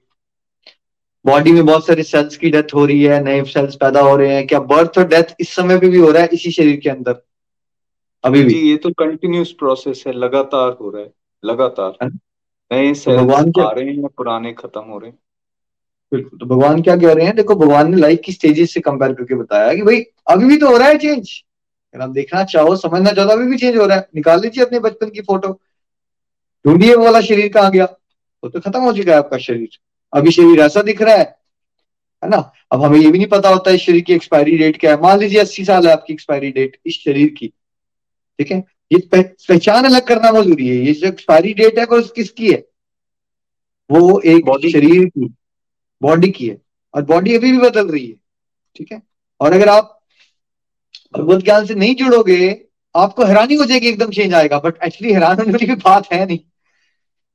[1.26, 4.36] बॉडी में बहुत सारे सेल्स की डेथ हो रही है नए सेल्स पैदा हो रहे
[4.36, 6.90] हैं क्या बर्थ और डेथ इस समय पे भी हो रहा है इसी शरीर के
[6.90, 7.31] अंदर?
[8.24, 11.12] अभी भी। ये तो कंटिन्यूस प्रोसेस है लगातार हो रहा है
[11.44, 15.18] लगातार। नए सेल्स तो भगवान क्या आ रहे हैं पुराने खत्म हो रहे हैं?
[16.12, 17.36] बिल्कुल तो भगवान क्या कह रहे हैं?
[17.36, 20.70] देखो भगवान ने लाइफ की स्टेजेस से कंपेयर करके बताया कि भाई अभी भी तो
[20.72, 21.32] हो रहा है चेंज
[21.94, 24.64] अगर आप देखना चाहो समझना चाहो तो अभी भी चेंज हो रहा है। निकाल लीजिए
[24.66, 25.52] अपने बचपन की फ़ोटो
[26.66, 27.86] ढूंढिए वो वाला शरीर कहाँ गया?
[28.44, 29.78] वो तो खत्म हो चुका है आपका शरीर।
[30.14, 31.36] अभी शरीर ऐसा दिख रहा है
[32.24, 32.38] है ना?
[32.72, 35.20] अब हमें ये भी नहीं पता होता इस शरीर की एक्सपायरी डेट क्या है। मान
[35.20, 37.52] लीजिए अस्सी साल है आपकी एक्सपायरी डेट इस शरीर की।
[38.42, 38.64] ठीक है?
[38.92, 42.64] ये पहचान अलग करना बहुत ज़रूरी है। ये जो एक्सपायरी डेट है वो किसकी है?
[43.90, 45.26] वो एक बॉडी शरीर की
[46.02, 46.58] बॉडी की है।
[46.94, 48.16] और बॉडी अभी भी बदल रही है
[48.76, 49.02] ठीक है?
[49.40, 49.98] और अगर आप
[51.14, 52.40] भगवत ज्ञान से नहीं जुड़ोगे
[52.96, 56.40] आपको हैरानी हो जाएगी एकदम चेंज आएगा। बट एक्चुअली हैरान होने वाली बात है नहीं।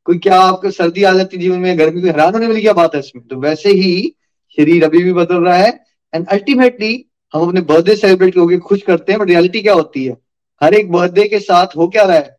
[0.07, 2.95] कोई क्या आपको सर्दी आ जाती जीवन में गर्मी में हैरान होने वाली क्या बात
[2.95, 3.27] है इसमें?
[3.27, 4.15] तो वैसे ही
[4.59, 5.73] शरीर अभी भी बदल रहा है।
[6.13, 10.17] एंड अल्टीमेटली हम अपने बर्थडे सेलिब्रेट होकर खुश करते हैं बट रियलिटी क्या होती है?
[10.61, 12.37] हर एक बर्थडे के साथ हो क्या रहा है?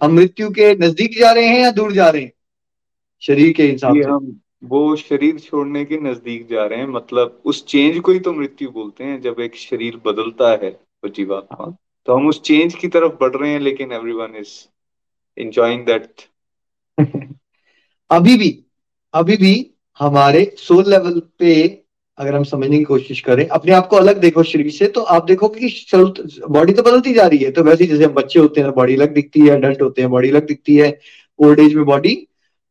[0.00, 2.32] हम मृत्यु के नज़दीक जा रहे हैं या दूर जा रहे हैं?
[3.22, 7.64] शरीर के हिसाब से। हम वो शरीर छोड़ने के नज़दीक जा रहे हैं मतलब उस
[7.66, 11.66] चेंज को ही तो मृत्यु बोलते हैं जब एक शरीर बदलता है वो जीवात्मा।
[12.08, 14.52] तो हम उस चेंज की तरफ़ बढ़ रहे हैं लेकिन एवरीवन इज़
[15.36, 16.28] एंजॉइंग दैट
[18.10, 18.50] अभी भी
[19.14, 19.54] अभी भी
[20.00, 21.54] हमारे सोल लेवल पे
[22.18, 25.24] अगर हम समझने की कोशिश करें, अपने आप को अलग देखो शरीर से तो आप
[25.24, 28.70] देखो कि बॉडी तो बदलती जा रही है। तो वैसे जैसे हम बच्चे होते हैं
[28.72, 30.98] बॉडी अलग दिखती है अडल्ट होते हैं बॉडी अलग दिखती है।
[31.38, 32.16] ओल्ड एज में बॉडी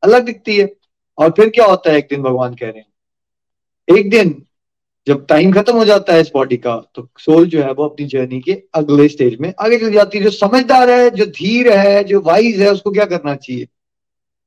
[0.04, 0.72] अलग दिखती है।
[1.18, 3.98] और फिर क्या होता है एक दिन, भगवान कह रहे हैं?
[3.98, 4.44] एक दिन
[5.08, 8.06] जब टाइम खत्म हो जाता है इस बॉडी का तो सोल जो है वो अपनी
[8.08, 12.04] जर्नी के अगले स्टेज में आगे चल जाती है। जो समझदार है, जो धीर है,
[12.04, 13.68] जो वाइज है, उसको क्या करना चाहिए?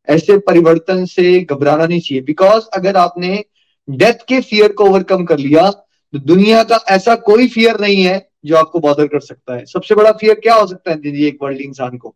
[0.09, 3.45] ऐसे परिवर्तन से घबराना नहीं चाहिए। बिकॉज़ अगर आपने
[3.89, 8.29] डेथ के फियर को ओवरकम कर लिया तो दुनिया का ऐसा कोई फियर नहीं है
[8.45, 11.39] जो आपको बॉदर कर सकता है। सबसे बड़ा फियर क्या हो सकता है दीदी एक
[11.43, 12.15] वर्ल्ड इंसान को?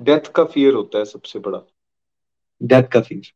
[0.00, 1.58] डेथ का फियर होता है सबसे बड़ा।
[2.62, 3.32] डेथ का फियर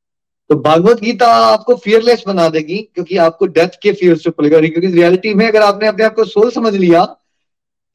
[0.50, 4.86] तो भागवत गीता आपको फियरलेस बना देगी क्योंकि आपको डेथ के फियर से पड़ेगा क्योंकि
[4.86, 7.04] रियलिटी में अगर आपने अपने आप को सोल समझ लिया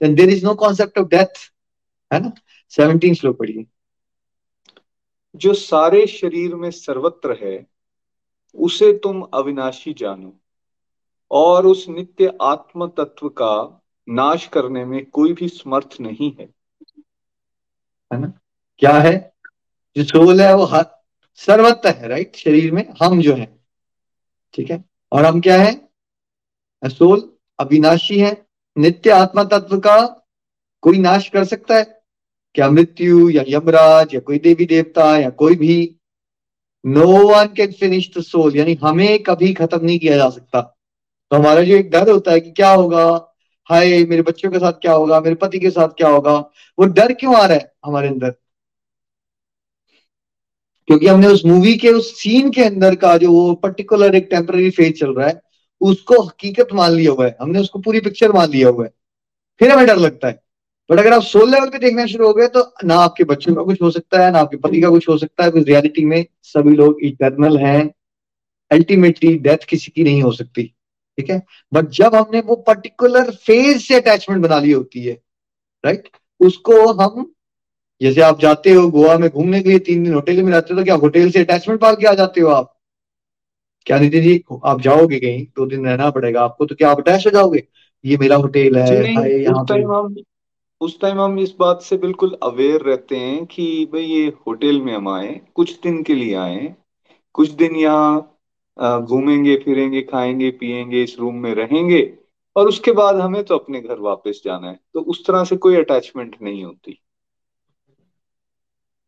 [0.01, 1.51] then there is no concept of death
[2.13, 2.31] है ना?
[2.69, 3.65] सेवनटीन श्लोक पढ़िए।
[5.35, 7.76] जो सारे शरीर में सर्वत्र है
[8.55, 10.39] उसे तुम अविनाशी जानो।
[11.31, 16.49] और उस नित्य आत्म तत्व का नाश करने में कोई भी समर्थ नहीं है।
[18.13, 18.33] है ना?
[18.77, 19.33] क्या है?
[19.97, 20.69] जो सोल है, वो
[21.35, 23.59] सर्वत्र है राइट शरीर में हम जो है।
[24.53, 24.85] ठीक है?
[25.11, 25.89] और हम क्या है?
[26.85, 30.27] सोल अविनाशी है। नित्य आत्मा तत्व का
[30.81, 32.01] कोई नाश कर सकता है?
[32.55, 35.96] क्या मृत्यु या यमराज या कोई देवी देवता या कोई भी
[36.87, 40.61] no one can finish the soul यानी हमें कभी खत्म नहीं किया जा सकता।
[41.31, 43.33] तो हमारा जो एक डर होता है कि क्या होगा?
[43.65, 45.19] हाय, मेरे बच्चों के साथ क्या होगा?
[45.19, 46.37] मेरे पति के साथ क्या होगा?
[46.79, 48.29] वो डर क्यों आ रहा है हमारे अंदर?
[50.87, 54.69] क्योंकि हमने उस मूवी के, उस सीन के अंदर का जो वो पर्टिकुलर एक टेम्पररी
[54.69, 55.41] फ़ेज़ चल रहा है,
[55.81, 58.91] उसको हकीकत मान लिया हुआ है। हमने उसको पूरी पिक्चर मान लिया हुआ है।
[59.59, 60.46] फिर हमें डर लगता है।
[60.89, 63.63] बट अगर आप सोल लेवल पे देखना शुरू हो गए तो ना आपके बच्चों का
[63.63, 66.75] कुछ हो सकता है ना आपके पति का कुछ हो सकता है। रियलिटी में सभी
[66.75, 67.89] लोग इटर्नल हैं।
[68.71, 70.63] अल्टीमेटली डेथ किसी की नहीं हो सकती।
[71.17, 71.41] ठीक है?
[71.73, 75.13] बट जब हमने वो पर्टिकुलर फ़ेज़ से अटैचमेंट बना ली होती है
[75.83, 77.31] राइट उसको हम
[78.01, 80.79] जैसे आप जाते हो गोवा में घूमने के लिए तीन दिन होटल में रहते हो
[80.79, 82.73] तो क्या होटल से अटैचमेंट पाल के आ जाते हो आप?
[83.87, 85.45] क्या नितिन जी आप जाओगे कहीं?
[85.45, 87.63] दो दिन रहना पड़ेगा आपको तो क्या आप अटैच हो जाओगे?
[88.05, 89.01] ये मेरा होटल है
[90.81, 94.93] उस टाइम हम इस बात से बिल्कुल अवेयर रहते हैं कि भाई ये होटल में
[94.93, 96.75] हम आए, कुछ दिन के लिए आए,
[97.35, 98.33] कुछ दिन यहाँ
[99.01, 102.01] घूमेंगे, फिरेंगे, खाएँगे, पिएँगे, इस रूम में रहेंगे
[102.55, 105.75] और उसके बाद हमें तो अपने घर वापस जाना है। तो उस तरह से कोई
[105.75, 106.99] अटैचमेंट नहीं होती।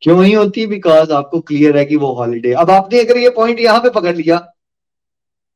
[0.02, 0.66] क्यों नहीं होती?
[0.68, 4.16] बिकॉज़ आपको क्लियर है कि वो हॉलीडे अब आपने अगर ये पॉइंट यहाँ पे पकड़
[4.16, 4.38] लिया,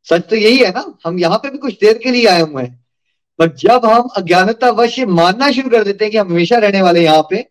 [0.08, 0.86] सच तो यही है ना?
[1.06, 2.82] हम यहाँ पे भी कुछ देर के लिए आए हुए हैं।
[3.39, 7.03] बट जब हम अज्ञानता वश मानना शुरू कर देते हैं कि हम हमेशा रहने वाले
[7.03, 7.45] यहाँ पे,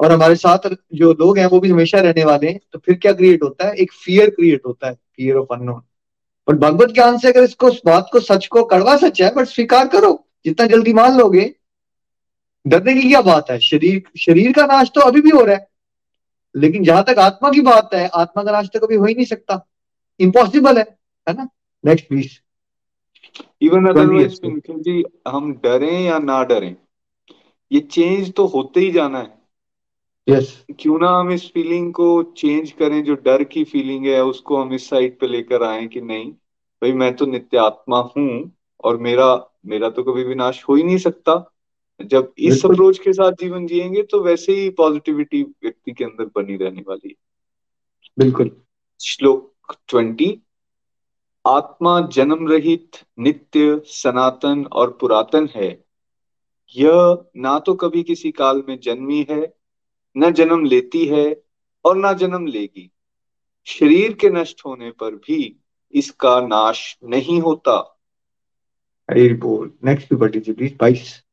[0.00, 3.12] और हमारे साथ जो लोग हैं, वो भी हमेशा रहने वाले हैं तो फिर क्या
[3.12, 3.74] क्रिएट होता है?
[3.74, 5.82] एक फियर क्रिएट होता है फियर ऑफ़ अननोन
[6.48, 9.88] बट भगवत ज्ञान से अगर इसको बात को सच को कड़वा सच है बट स्वीकार
[9.88, 10.12] करो,
[10.44, 11.54] जितना जल्दी मान लोगे,
[12.66, 13.58] डरने की क्या बात है?
[13.60, 15.66] शरीर शरीर का नाश तो अभी भी हो रहा है।
[16.54, 19.26] लेकिन जहाँ तक आत्मा की बात है, आत्मा का नाश तो कभी हो ही नहीं
[19.26, 19.64] सकता।
[20.20, 20.84] इम्पॉसिबल है
[21.26, 21.48] है ना?
[21.84, 22.38] नेक्स्ट प्लीज़
[23.62, 24.40] इवन अदरवाइज़
[24.80, 26.76] जी हम डरे या ना डरे
[27.70, 29.38] ये चेंज तो होते ही जाना है।
[30.28, 30.76] Yes yes.
[30.80, 34.72] क्यों ना हम इस फीलिंग को चेंज करें जो डर की फीलिंग है उसको हम
[34.72, 36.30] इस साइड पे लेकर आए कि नहीं
[36.82, 38.52] भाई मैं तो नित्य आत्मा हूँ
[38.84, 39.28] और मेरा
[39.66, 41.54] मेरा तो कभी विनाश हो ही नहीं सकता।
[42.00, 46.56] जब इस अप्रोच के साथ जीवन जिएँगे तो वैसे ही पॉजिटिविटी व्यक्ति के अंदर बनी
[46.56, 47.14] रहने वाली है।
[48.18, 48.50] बिल्कुल।
[49.00, 50.40] श्लोक ट्वेंटी
[51.46, 55.84] आत्मा जन्म रहित नित्य सनातन और पुरातन है।
[56.76, 59.54] यह ना तो कभी किसी काल में जन्मी है
[60.16, 61.42] न जन्म लेती है
[61.84, 62.90] और ना जन्म लेगी।
[63.66, 67.94] शरीर के नष्ट होने पर भी इसका नाश नहीं होता।
[69.10, 71.24] बोल। नेक्स्ट जी प्लीज़ बाईस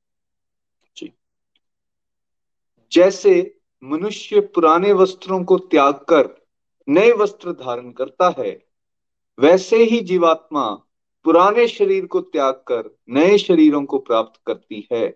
[2.92, 6.46] जैसे मनुष्य पुराने वस्त्रों को त्याग कर
[6.90, 8.66] नए वस्त्र धारण करता है
[9.40, 10.70] वैसे ही जीवात्मा
[11.24, 15.08] पुराने शरीर को त्याग कर नए शरीरों को प्राप्त करती है।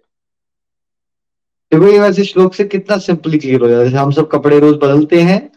[1.71, 4.75] देखो ये वैसे श्लोक से कितना सिंपली क्लियर हो जाता है। हम सब कपड़े रोज
[4.75, 5.51] बदलते हैं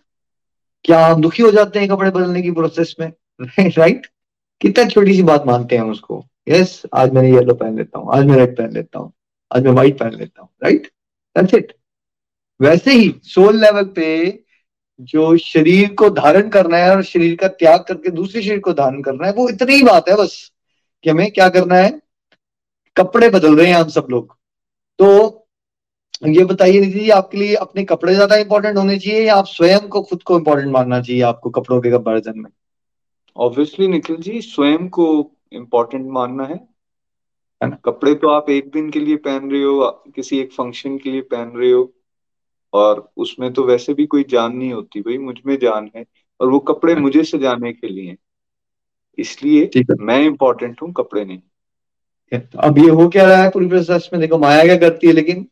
[0.85, 3.13] क्या हम दुखी हो जाते हैं कपड़े बदलने की प्रोसेस में?
[3.79, 4.07] राइट
[4.61, 7.99] कितना छोटी सी बात मानते हैं हम उसको। यस yes, आज मैंने येलो पहन लेता
[7.99, 9.13] हूँ आज मैं रेड पहन लेता हूँ
[9.57, 10.87] आज मैं व्हाइट पहन लेता हूँ राइट
[11.37, 11.73] दैट्स इट
[12.61, 14.42] वैसे ही सोल लेवल पे
[15.03, 19.03] जो शरीर को धारण करना है और शरीर का त्याग करके दूसरे शरीर को धारण
[19.03, 20.35] करना है वो इतनी ही बात है बस
[21.05, 21.91] कि हमें क्या करना है?
[22.97, 24.37] कपड़े बदल रहे हैं हम सब लोग।
[24.99, 25.39] तो
[26.29, 29.89] ये बताइए निधि जी आपके लिए अपने कपड़े ज़्यादा इंपॉर्टेंट होने चाहिए या आप स्वयं
[29.89, 32.51] को खुद को इंपॉर्टेंट मानना चाहिए आपको कपड़ों के कंपेरिजन में?
[33.37, 35.07] ऑब्वियसली निखिल जी स्वयं को
[35.53, 36.61] इम्पोर्टेंट मानना है।
[37.85, 41.21] कपड़े तो आप एक दिन के लिए पहन रहे हो किसी एक फ़ंक्शन के लिए
[41.23, 41.83] पहन रहे हो।
[42.73, 46.05] और उसमें तो वैसे भी कोई जान नहीं होती भाई मुझमें जान है
[46.41, 48.17] और वो कपड़े मुझे सजाने के लिए
[49.19, 51.39] इसलिए मैं इंपॉर्टेंट हूँ कपड़े नहीं।
[52.33, 54.21] तो अब ये हो क्या रहा है पूरी प्रोसेस में?
[54.21, 55.47] देखो माया क्या करती है लेकिन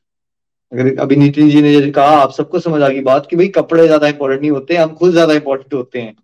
[0.72, 3.48] अगर अभी नितिन जी ने जैसे कहा आप सबको समझ आ गई बात कि भाई
[3.50, 6.14] कपड़े ज़्यादा इंपॉर्टेंट नहीं होते हम खुद ज़्यादा इंपॉर्टेंट होते हैं।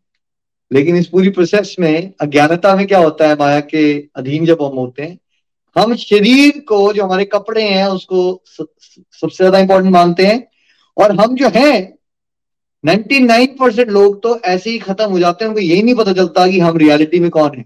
[0.70, 3.36] लेकिन इस पूरी प्रोसेस में अज्ञानता में क्या होता है?
[3.36, 3.82] माया के
[4.16, 5.18] अधीन जब हम होते हैं
[5.76, 10.38] हम शरीर को जो हमारे कपड़े हैं उसको सबसे ज़्यादा इंपॉर्टेंट मानते हैं।
[10.96, 11.98] और हम जो हैं
[12.84, 16.46] 99 परसेंट लोग तो ऐसे ही खत्म हो जाते हैं, उनको यही नहीं पता चलता
[16.46, 17.64] कि हम रियलिटी में कौन है।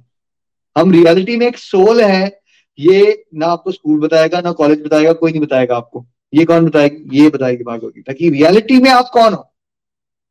[0.78, 2.40] हम रियलिटी में एक सोल है,
[2.78, 6.96] ये ना आपको स्कूल बताएगा, ना कॉलेज बताएगा, कोई नहीं बताएगा आपको। ये कौन बताएगा?
[7.12, 9.52] ये बताएगी भागवत गीता कि रियलिटी में आप कौन हो?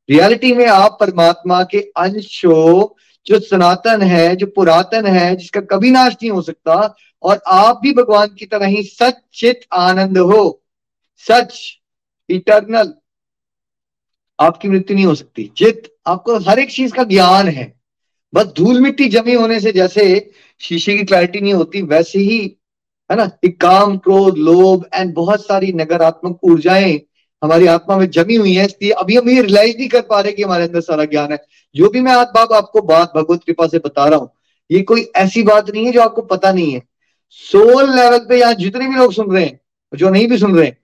[0.09, 5.91] रियलिटी में आप परमात्मा के अंश हो, जो सनातन है, जो पुरातन है, जिसका कभी
[5.91, 10.63] नाश नहीं हो सकता, और आप भी भगवान की तरह ही सच चित आनंद हो।
[11.17, 11.78] सच।
[12.29, 12.93] इटर्नल
[14.39, 17.73] आपकी मृत्यु नहीं हो सकती। चित आपको हर एक चीज़ का ज्ञान है।
[18.33, 22.39] बस धूल मिट्टी जमी होने से जैसे शीशे की क्लैरिटी नहीं होती, वैसे ही,
[23.09, 23.29] है ना?
[23.45, 26.99] एक काम, क्रोध, लोभ एंड बहुत सारी नकारात्मक ऊर्जाएँ
[27.41, 30.31] हमारी आत्मा में जमी हुई है। इसलिए अभी हम ये रियलाइज़ नहीं कर पा रहे
[30.31, 31.43] कि हमारे अंदर सारा ज्ञान है।
[31.75, 34.29] जो भी मैं आज बाप आपको बात भगवत कृपा से बता रहा हूँ,
[34.69, 36.81] ये कोई ऐसी बात नहीं है जो आपको पता नहीं है।
[37.29, 39.59] सोल लेवल पे यहाँ जितने भी लोग सुन रहे हैं,
[39.93, 40.77] जो नहीं भी सुन रहे हैं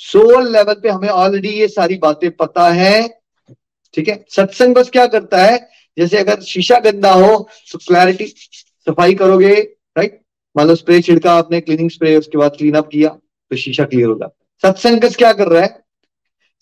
[0.00, 3.08] सोल लेवल पे हमें ऑलरेडी ये सारी बातें पता है।
[3.94, 4.24] ठीक है?
[4.30, 5.58] सत्संग बस क्या करता है?
[5.96, 7.36] जैसे अगर शीशा गंदा हो
[7.72, 9.54] तो क्लैरिटी सफ़ाई करोगे
[9.96, 10.20] राइट
[10.56, 14.08] मान लो स्प्रे छिड़का आपने क्लीनिंग स्प्रे उसके बाद क्लीन अप किया तो शीशा क्लियर
[14.08, 14.28] होगा।
[14.62, 15.84] सत्संग बस क्या कर रहा है?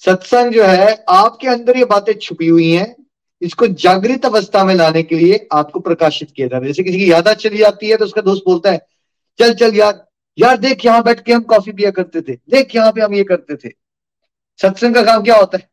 [0.03, 2.95] सत्संग जो है, आपके अंदर ये बातें छुपी हुई हैं।
[3.43, 6.99] इसको जागृत अवस्था में लाने के लिए आपको प्रकाशित किया जा रहा है। जैसे किसी
[6.99, 8.81] की यादा चली जाती है तो उसका दोस्त बोलता है,
[9.39, 10.04] चल चल यार
[10.39, 13.25] यार देख, यहाँ बैठ के हम कॉफ़ी पिया करते थे। देख, यहाँ पे हम ये
[13.25, 13.73] करते थे।
[14.63, 15.71] सत्संग का काम क्या होता है?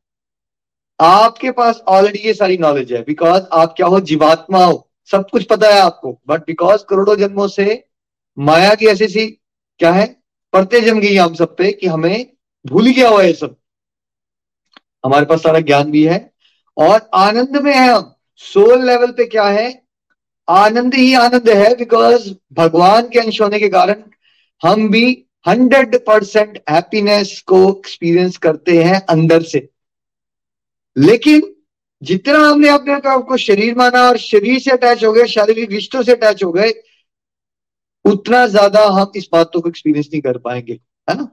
[1.02, 5.44] आपके पास ऑलरेडी ये सारी नॉलेज है। बिकॉज़ आप क्या हो, जीवात्मा हो। सब कुछ
[5.44, 7.88] पता है आपको। बट बिकॉज़ करोड़ों जन्मों से
[8.40, 9.28] माया की ऐसी सी
[9.80, 10.24] क्या है?
[10.54, 12.34] पढ़ते जम गई हम सब पे कि हमें
[12.66, 13.56] भूल गया हुआ है सब।
[15.06, 16.34] हमारे पास सारा ज्ञान भी है।
[16.78, 19.84] और आनंद में है हम। सोल लेवल पे क्या है?
[20.50, 24.04] आनंद ही आनंद है। बिकॉज़ भगवान के अंश होने के कारण
[24.64, 29.70] हम भी हंड्रेड परसेंट हैप्पीनेस को एक्सपीरियंस करते हैं अंदर से।
[30.96, 31.56] लेकिन
[32.02, 36.04] जितना हमने अपने आप को शरीर माना और शरीर से अटैच हो गए, शारीरिक रिश्तों
[36.04, 36.72] से अटैच हो गए,
[38.06, 41.28] उतना ज़्यादा हम इस बातों को एक्सपीरियंस नहीं कर पाएँगे, है ना?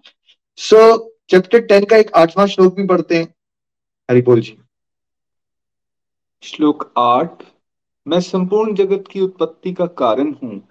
[0.56, 3.34] सो चैप्टर टेन का एक आठवां श्लोक भी पढ़ते हैं।
[4.10, 4.58] हरिपोल जी।
[6.42, 7.42] श्लोक आठ,
[8.06, 10.67] मैं संपूर्ण जगत की उत्पत्ति का कारण हूँ।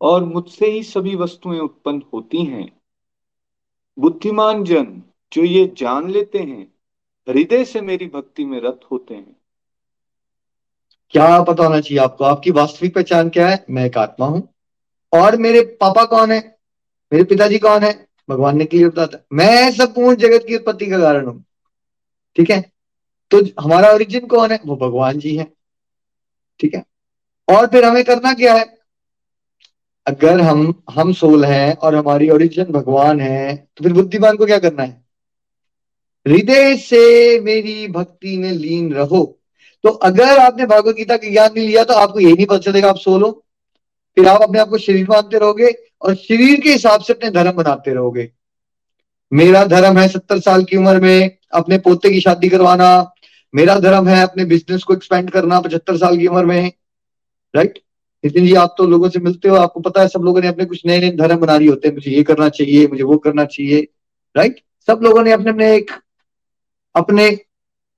[0.00, 2.80] और मुझसे ही सभी वस्तुएँ उत्पन्न होती हैं।
[3.98, 6.74] बुद्धिमान जन जो ये जान लेते हैं,
[7.28, 9.36] हृदय से मेरी भक्ति में रत होते हैं।
[11.10, 12.24] क्या पता होना चाहिए आपको?
[12.24, 13.66] आपकी वास्तविक पहचान क्या है?
[13.70, 14.48] मैं एक आत्मा हूँ।
[15.14, 16.58] और मेरे पापा कौन है?
[17.12, 18.06] मेरे पिताजी कौन है?
[18.28, 21.44] भगवान ने क्लियर बताया मैं संपूर्ण जगत की उत्पत्ति का कारण हूँ।
[22.36, 22.72] ठीक है?
[23.30, 24.60] तो हमारा ओरिजिन कौन है?
[24.66, 25.52] वो भगवान जी है।
[26.60, 26.84] ठीक है?
[27.48, 28.75] और फिर हमें करना क्या है?
[30.06, 34.58] अगर हम हम सोल हैं और हमारी ओरिजिन भगवान है तो फिर बुद्धिमान को क्या
[34.58, 35.04] करना है?
[36.26, 39.24] हृदय से मेरी भक्ति में लीन रहो।
[39.84, 42.88] तो अगर आपने भगवत गीता का ज्ञान नहीं लिया तो आपको यही नहीं पता चलेगा
[42.88, 43.30] आप सोलो।
[44.16, 45.70] फिर आप अपने आप को शरीर मानते रहोगे
[46.02, 48.30] और शरीर के हिसाब से अपने धर्म बनाते रहोगे।
[49.32, 52.88] मेरा धर्म है सत्तर साल की उम्र में अपने पोते की शादी करवाना।
[53.54, 56.72] मेरा धर्म है अपने बिज़नेस को एक्सपेंड करना पचहत्तर साल की उम्र में।
[57.54, 57.78] राइट
[58.26, 60.64] नितिन जी आप तो लोगों से मिलते हो आपको पता है सब लोगों ने अपने
[60.64, 63.44] कुछ नए नए धर्म बना रही होते हैं मुझे ये करना चाहिए मुझे वो करना
[63.44, 63.88] चाहिए
[64.36, 65.90] राइट सब लोगों ने अपने अपने एक
[66.94, 67.30] अपने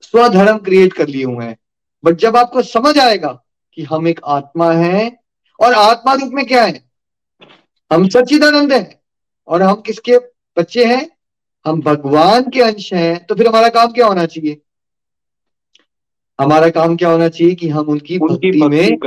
[0.01, 1.57] स्वधर्म क्रिएट कर लिए हुए हैं।
[2.03, 3.31] बट जब आपको समझ आएगा
[3.73, 5.01] कि हम एक आत्मा है
[5.59, 6.83] और आत्मा रूप में क्या है?
[7.91, 9.01] हम सच्चिदानंद है
[9.47, 10.17] और हम किसके
[10.57, 11.09] बच्चे हैं?
[11.65, 14.61] हम भगवान के अंश हैं तो फिर हमारा काम क्या होना चाहिए?
[16.39, 18.97] हमारा काम क्या होना चाहिए कि हम उनकी, उनकी भक्ति में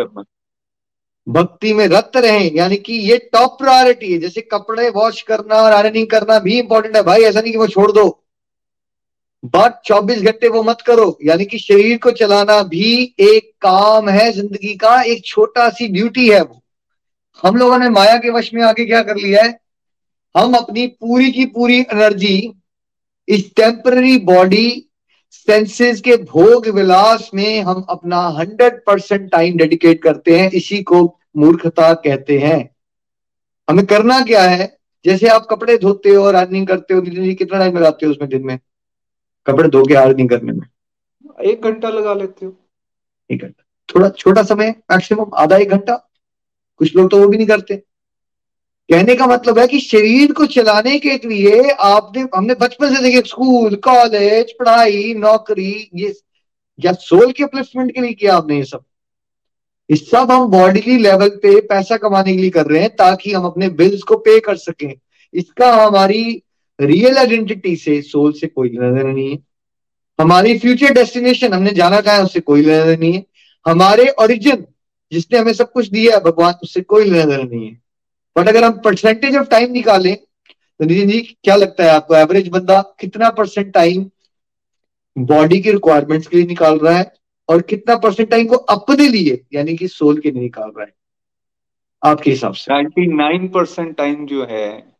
[1.28, 5.72] भक्ति में रत रहे, यानी कि ये टॉप प्रायोरिटी है। जैसे कपड़े वॉश करना और
[5.72, 8.18] आयरनिंग करना भी इंपॉर्टेंट है। भाई, ऐसा नहीं कि वो छोड़ दो।
[9.44, 14.32] बट 24 घंटे वो मत करो। यानी कि शरीर को चलाना भी एक काम है,
[14.32, 16.62] ज़िंदगी का एक छोटा सी ड्यूटी है वो।
[17.42, 19.60] हम लोगों ने माया के वश में आके क्या कर लिया है?
[20.36, 22.52] हम अपनी पूरी की पूरी एनर्जी
[23.28, 24.86] इस टेम्पररी बॉडी
[25.32, 31.18] सेंसेस के भोग विलास में हम अपना हंड्रेड परसेंट टाइम डेडिकेट करते हैं इसी को
[31.36, 32.76] मूर्खता कहते हैं।
[33.70, 34.78] हमें करना क्या है?
[35.04, 38.42] जैसे आप कपड़े धोते हो और अर्निंग करते हो कितना टाइम लगाते हो उसमें दिन
[38.42, 38.58] में?
[39.46, 40.66] कपड़े धो के अर्निंग करने में।
[41.44, 42.56] एक घंटा लगा लेते हो।
[43.30, 43.64] एक घंटा।
[43.94, 45.94] थोड़ा छोटा समय मैक्सिमम आधा एक घंटा।
[46.76, 47.82] कुछ लोग तो वो भी नहीं करते।
[48.92, 53.28] कहने का मतलब है कि शरीर को चलाने के लिए आपने, हमने बचपन से देखे
[53.28, 56.14] स्कूल, कॉलेज, पढ़ाई, नौकरी, ये
[56.84, 58.84] या सोल के अपलिफ्टमेंट के लिए किया आपने ये सब।
[59.90, 63.44] ये सब हम बॉडीली लेवल पे पैसा कमाने के लिए कर रहे हैं ताकि हम
[63.44, 64.94] अपने बिल्स को पे कर सकें।
[65.34, 66.42] इसका हमारी
[66.80, 69.38] रियल आइडेंटिटी से सोल से कोई लेना देना नहीं है।
[70.20, 73.26] हमारी फ्यूचर डेस्टिनेशन, हमने जाना कहा है, उससे कोई लेना देना नहीं है।
[73.66, 74.66] हमारे ओरिजिन,
[75.12, 77.81] जिसने हमें सब कुछ दिया है, भगवान, उससे कोई लेना देना नहीं है।
[78.36, 80.16] बट अगर हम परसेंटेज ऑफ़ टाइम निकालें
[80.80, 82.14] तो नितिन जी, क्या लगता है आपको?
[82.14, 84.10] एवरेज बंदा कितना परसेंट टाइम
[85.18, 87.12] बॉडी की रिक्वायरमेंट्स के लिए निकाल रहा है?
[87.48, 90.94] और कितना परसेंट टाइम को अपने लिए, यानी कि सोल के लिए निकाल रहा है?
[92.04, 94.94] आपके हिसाब से। नाइनटी नाइन परसेंट टाइम जो है,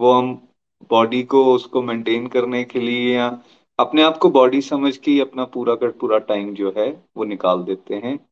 [0.00, 0.48] वो हम
[0.90, 3.42] बॉडी को, उसको मेंटेन करने के लिए या
[3.78, 7.62] अपने आप को बॉडी समझ के अपना पूरा कर पूरा टाइम जो है, वो निकाल
[7.62, 8.29] देते हैं।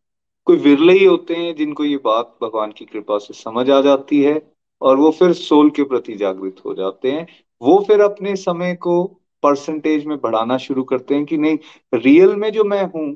[0.49, 4.23] कोई विरले ही होते हैं जिनको ये बात भगवान की कृपा से समझ आ जाती
[4.23, 4.41] है
[4.83, 7.27] और वो फिर सोल के प्रति जागृत हो जाते हैं।
[7.63, 9.03] वो फिर अपने समय को
[9.43, 11.59] परसेंटेज में बढ़ाना शुरू करते हैं कि नहीं
[11.95, 13.07] रियल में जो मैं हूँ,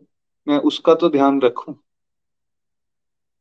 [0.46, 1.74] मैं उसका तो ध्यान रखूँ।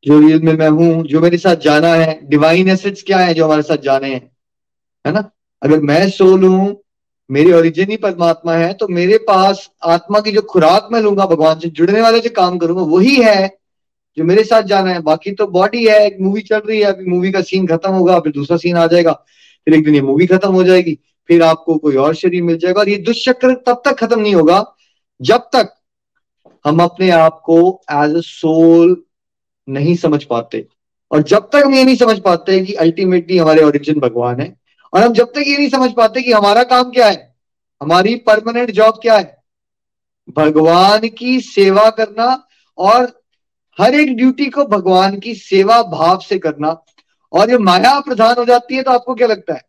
[0.04, 3.44] जो रियल में मैं हूँ, जो मेरे साथ जाना है डिवाइन एसेट्स क्या है जो
[3.44, 4.30] हमारे साथ जाने हैं?
[5.04, 5.30] है ना?
[5.62, 6.76] अगर मैं सोल हूँ,
[7.30, 11.58] मेरी ओरिजिन ही परमात्मा है तो मेरे पास आत्मा की जो खुराक मैं लूँगा, भगवान
[11.58, 13.61] से जुड़ने वाले जो काम करूँगा, वही है
[14.16, 17.04] जो मेरे साथ जाना है। बाकी तो बॉडी है, एक मूवी चल रही है, अभी
[17.06, 19.12] मूवी का सीन खत्म होगा, फिर दूसरा सीन आ जाएगा,
[19.66, 20.98] फिर एक दिन ये मूवी खत्म हो जाएगी,
[21.28, 24.64] फिर आपको कोई और शरीर मिल जाएगा। और ये दुष्चक्र तब तक खत्म नहीं होगा,
[25.20, 25.72] जब तक
[26.64, 27.58] हम अपने आप को
[27.92, 28.96] एज अ सोल
[29.68, 30.66] नहीं समझ पाते।
[31.10, 34.54] और जब तक हम ये नहीं समझ पाते कि अल्टीमेटली हमारे ओरिजिन भगवान है,
[34.92, 37.34] और हम जब तक ये नहीं समझ पाते कि हमारा काम क्या है,
[37.80, 39.36] हमारी परमानेंट जॉब क्या है,
[40.36, 42.26] भगवान की सेवा करना
[42.78, 43.10] और
[43.78, 46.76] हर एक ड्यूटी को भगवान की सेवा भाव से करना।
[47.32, 49.60] और ये माया प्रधान हो जाती है तो आपको क्या लगता है?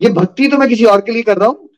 [0.00, 1.68] ये भक्ति तो मैं किसी और के लिए कर रहा हूँ,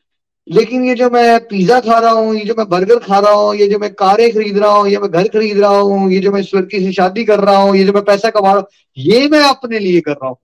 [0.49, 3.55] लेकिन ये जो मैं पिज्जा खा रहा हूँ, ये जो मैं बर्गर खा रहा हूँ,
[3.57, 6.33] ये जो मैं कारें खरीद रहा हूँ, ये मैं घर खरीद रहा हूँ, ये जो
[6.33, 8.67] मैं लड़की से शादी कर रहा हूँ, ये जो मैं पैसा कमा रहा हूँ,
[8.97, 10.37] ये मैं अपने लिए कर रहा हूँ।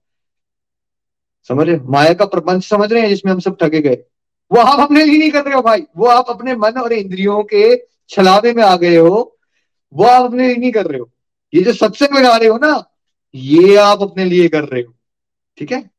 [1.49, 3.97] समझ रहे माया का प्रपंच समझ रहे हैं, जिसमें हम सब ठगे गए।
[4.51, 7.43] वो आप अपने लिए नहीं कर रहे हो भाई। वो आप अपने मन और इंद्रियों
[7.43, 7.75] के
[8.09, 9.37] छलावे में आ गए हो।
[9.93, 11.11] वो आप अपने लिए नहीं कर रहे हो।
[11.53, 12.83] ये जो सत्संग में रहे हो ना,
[13.35, 14.93] ये आप अपने लिए कर रहे हो।
[15.57, 15.89] ठीक है?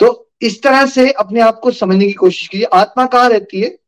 [0.00, 3.78] तो इस तरह से अपने आप को समझने की कोशिश कीजिए। आत्मा कहाँ रहती है?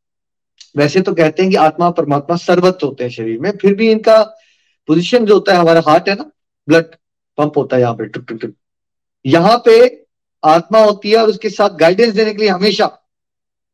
[0.76, 4.22] वैसे तो कहते हैं कि आत्मा परमात्मा सर्वत्र होते हैं शरीर में। फिर भी इनका
[4.86, 6.30] पोजिशन जो होता है, हमारा हार्ट है ना
[6.68, 6.84] ब्लड
[7.38, 8.54] पंप होता है यहाँ पे, टुक टुक टुक।
[9.26, 10.04] यहाँ पे
[10.44, 12.86] आत्मा होती है और उसके साथ गाइडेंस देने के लिए हमेशा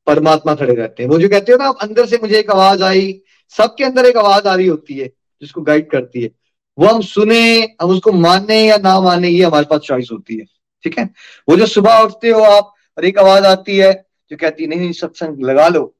[0.06, 3.22] परमात्मा खड़े रहते हैं। वो जो कहते हो ना अंदर से मुझे एक आवाज़ आई
[3.56, 5.06] सबके अंदर एक आवाज़ आ रही होती है,
[5.40, 6.30] जिसको गाइड करती है।
[6.78, 10.44] वो हम सुने, हम उसको माने या ना माने, ये हमारे पास चॉइस होती है।
[10.84, 11.10] ठीक है?
[11.48, 14.92] वो जो सुबह उठते हो आप, और एक आवाज़ आती है, जो कहती है, नहीं
[14.92, 15.96] सत्संग लगा लो।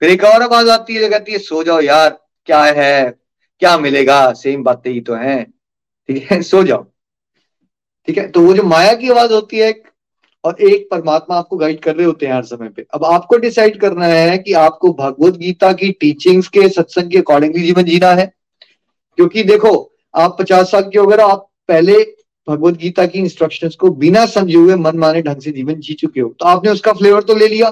[0.00, 3.18] फिर एक और आवाज़ आती है, जो कहती है, सो जाओ यार, क्या है?
[3.58, 4.32] क्या मिलेगा?
[4.32, 5.54] सेम बातें ही तो हैं।
[6.08, 6.42] ठीक है?
[6.42, 6.86] सो जाओ।
[8.06, 8.28] ठीक है?
[8.28, 9.72] तो वो जो माया की आवाज़ होती है
[10.44, 13.80] और एक परमात्मा आपको गाइड कर रहे होते हैं हर समय पे। अब आपको डिसाइड
[13.80, 18.26] करना है कि आपको भगवत गीता की टीचिंग्स के सत्संग के अकॉर्डिंगली जीवन जीना है।
[19.18, 19.72] क्योंकि देखो
[20.14, 22.02] आप पचास साल के अगर आप पहले
[22.48, 26.20] भगवत गीता की इंस्ट्रक्शंस को बिना समझे हुए मन माने ढंग से जीवन जी चुके
[26.20, 27.70] हो। तो आपने उसका फ्लेवर तो ले लिया।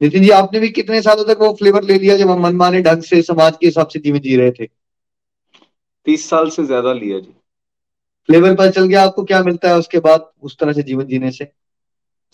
[0.00, 2.80] नितिन जी आपने भी कितने सालों तक वो फ्लेवर ले लिया जब हम मन माने
[2.82, 4.66] ढंग से समाज के हिसाब से जीवन जी रहे थे?
[6.06, 7.32] तीस साल से ज़्यादा लिया जी।
[8.28, 11.30] फ्लेवर पता चल गया आपको क्या मिलता है उसके बाद उस तरह से जीवन जीने
[11.30, 11.50] से?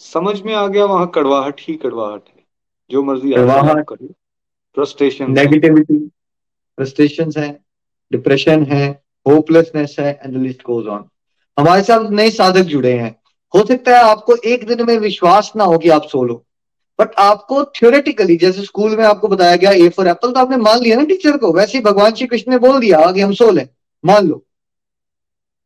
[0.01, 2.45] समझ में आ गया वहाँ कड़वाहट ही कड़वाहट है।
[2.91, 3.33] जो मर्ज़ी
[4.77, 5.97] फ्रस्ट्रेशन नेगेटिविटी
[6.79, 7.51] फ्रस्ट्रेशन है।
[8.13, 8.89] डिप्रेशन है
[9.27, 11.05] होपलेसनेस है एंड लिस्ट गोज ऑन
[11.59, 13.15] हमारे साथ नए साधक जुड़े हैं।
[13.55, 16.35] हो सकता है आपको एक दिन में विश्वास ना हो कि आप सोलो
[16.99, 20.79] बट आपको थ्योरेटिकली जैसे स्कूल में आपको बताया गया ए फॉर एप्पल तो आपने मान
[20.79, 21.53] लिया ना टीचर को?
[21.53, 23.69] वैसे ही भगवान श्री कृष्ण ने बोल दिया कि हम सोल हैं।
[24.05, 24.45] मान लो।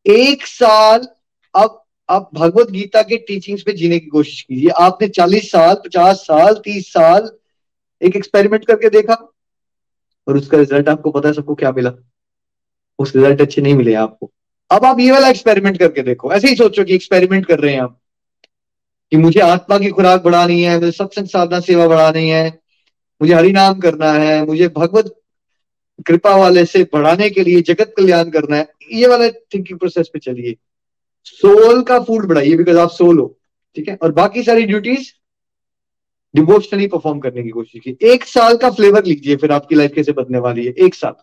[0.07, 1.07] एक साल
[1.55, 6.17] अब आप भगवत गीता के टीचिंग्स पे जीने की कोशिश कीजिए। आपने चालीस साल, पचास
[6.17, 7.31] साल, तीस साल
[8.03, 9.15] एक एक्सपेरिमेंट करके देखा
[10.27, 11.93] और उसका रिज़ल्ट आपको पता है सबको क्या मिला।
[12.99, 14.31] उस रिज़ल्ट अच्छे नहीं मिले आपको।
[14.71, 17.81] अब आप ये वाला एक्सपेरिमेंट करके देखो। ऐसे ही सोचो कि एक्सपेरिमेंट कर रहे हैं
[17.81, 17.99] आप
[19.11, 22.59] कि मुझे आत्मा की खुराक बढ़ानी है, मुझे सत्संग साधना सेवा बढ़ानी है,
[23.23, 25.15] मुझे हरि नाम करना है, मुझे भगवत
[26.07, 30.19] कृपा वाले से बढ़ाने के लिए जगत कल्याण करना है। ये वाला थिंकिंग प्रोसेस पे
[30.19, 30.57] चलिए।
[31.27, 33.37] सोल का फ़ूड बढ़ाइए बिकॉज़ आप सोल हो
[33.77, 33.99] ठीक है?
[34.03, 35.13] और बाकी सारी ड्यूटीज़
[36.35, 40.13] डिवोशनली परफॉर्म करने की कोशिश की एक साल का फ्लेवर लीजिए, फिर आपकी लाइफ कैसे
[40.13, 41.15] बदलने वाली है, एक साल।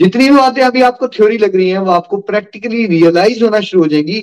[0.00, 3.82] जितनी भी बातें अभी आपको थ्योरी लग रही है, वो आपको प्रैक्टिकली रियलाइज़ होना शुरू
[3.82, 4.18] हो जाएगी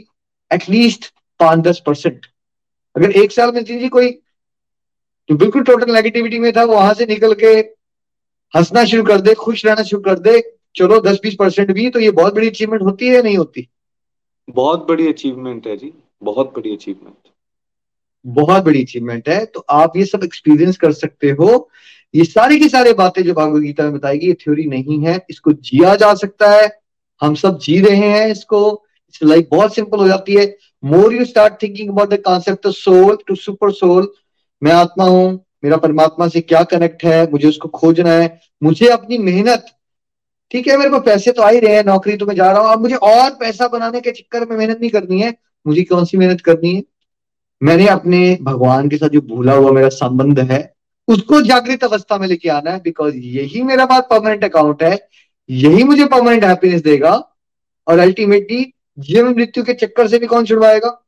[0.52, 2.26] एटलीस्ट पाँच दस परसेंट।
[2.96, 4.10] अगर एक साल में जी कोई
[5.30, 7.54] जो बिल्कुल टोटल नेगेटिविटी में था वहाँ से निकल के
[8.54, 10.42] हंसना शुरू कर दे, खुश रहना शुरू कर दे,
[10.76, 13.68] चलो दस बीस परसेंट भी तो ये बहुत बड़ी अचीवमेंट होती है नहीं होती?
[14.48, 17.16] बहुत बड़ी अचीवमेंट है जी, बहुत बड़ी अचीवमेंट
[18.26, 21.70] बहुत बड़ी अचीवमेंट है तो आप ये सब एक्सपीरियंस कर सकते हो।
[22.14, 25.52] ये सारी की सारी बातें जो भागवत गीता में बताएगी ये थ्योरी नहीं है, इसको
[25.52, 26.70] जिया जा सकता है।
[27.22, 28.84] हम सब जी रहे हैं इसको
[29.22, 30.46] लाइफ बहुत सिंपल हो जाती है।
[30.84, 34.12] More you start thinking about the concept of soul to super soul
[34.62, 39.18] मैं आत्मा हूँ, मेरा परमात्मा से क्या कनेक्ट है, मुझे उसको खोजना है, मुझे अपनी
[39.20, 39.66] मेहनत
[40.52, 42.62] ठीक है, मेरे को पैसे तो आ ही रहे हैं, नौकरी तो मैं जा रहा
[42.62, 45.38] हूँ। अब मुझे और पैसा बनाने के चक्कर में मेहनत नहीं करनी है।
[45.68, 46.84] मुझे कौन सी मेहनत करनी है?
[47.64, 50.74] मैंने अपने भगवान के साथ जो भूला हुआ मेरा संबंध है,
[51.08, 55.10] उसको जागृत अवस्था में लेके आना है बिकॉज़ यही मेरा बात परमानेंट अकाउंट है।
[55.50, 57.30] यही मुझे परमानेंट हैप्पीनेस देगा।
[57.88, 61.06] और अल्टीमेटली जीवन मृत्यु के चक्कर से भी कौन छुड़वाएगा?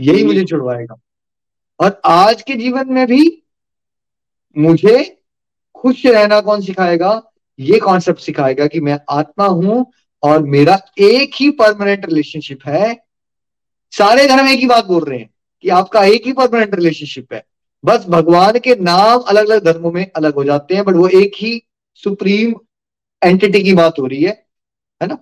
[0.00, 0.94] यही मुझे छुड़वाएगा।
[1.80, 3.42] और आज के जीवन में भी
[4.58, 5.22] मुझे
[5.74, 7.29] खुश रहना कौन सिखाएगा?
[7.60, 9.84] ये कॉन्सेप्ट सिखाएगा कि मैं आत्मा हूँ
[10.22, 12.94] और मेरा एक ही परमानेंट रिलेशनशिप है।
[13.92, 15.30] सारे धर्म एक ही बात बोल रहे हैं
[15.62, 17.42] कि आपका एक ही परमानेंट रिलेशनशिप है।
[17.84, 21.32] बस भगवान के नाम अलग अलग धर्मों में अलग हो जाते हैं बट वो एक
[21.36, 21.62] ही
[21.94, 22.54] सुप्रीम
[23.22, 24.46] एंटिटी की बात हो रही है
[25.02, 25.18] है ना?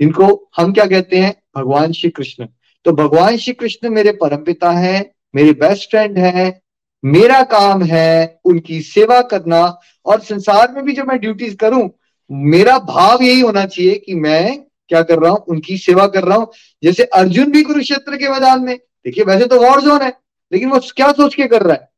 [0.00, 1.34] इनको हम क्या कहते हैं?
[1.56, 2.46] भगवान श्री कृष्ण।
[2.84, 6.62] तो भगवान श्री कृष्ण मेरे परम पिता है, मेरे बेस्ट फ्रेंड है,
[7.04, 11.90] मेरा काम है उनकी सेवा करना और संसार में भी जब मैं ड्यूटीज़ करूँ,
[12.32, 16.36] मेरा भाव यही होना चाहिए कि मैं क्या कर रहा हूँ, उनकी सेवा कर रहा
[16.38, 16.52] हूँ।
[16.82, 20.12] जैसे अर्जुन भी कुरुक्षेत्र के मैदान में, देखिए वैसे तो वॉर जोन है,
[20.52, 21.88] लेकिन वो क्या सोच के कर रहा है?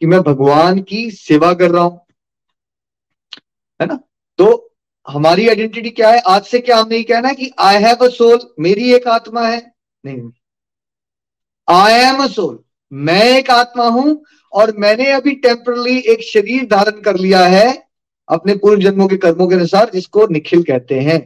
[0.00, 2.00] कि मैं भगवान की सेवा कर रहा हूँ।
[3.80, 3.98] है ना?
[4.38, 4.74] तो
[5.08, 6.18] हमारी आइडेंटिटी क्या है?
[6.18, 9.74] आज से क्या हमने कहना कि आई हैव अ सोल मेरी एक आत्मा है?
[10.06, 10.30] नहीं।
[11.68, 12.58] आई एम अ सोल
[12.92, 14.24] मैं एक आत्मा हूँ
[14.54, 17.68] और मैंने अभी टेम्परली एक शरीर धारण कर लिया है,
[18.28, 21.20] अपने पूर्व जन्मों के कर्मों के अनुसार, जिसको निखिल कहते हैं।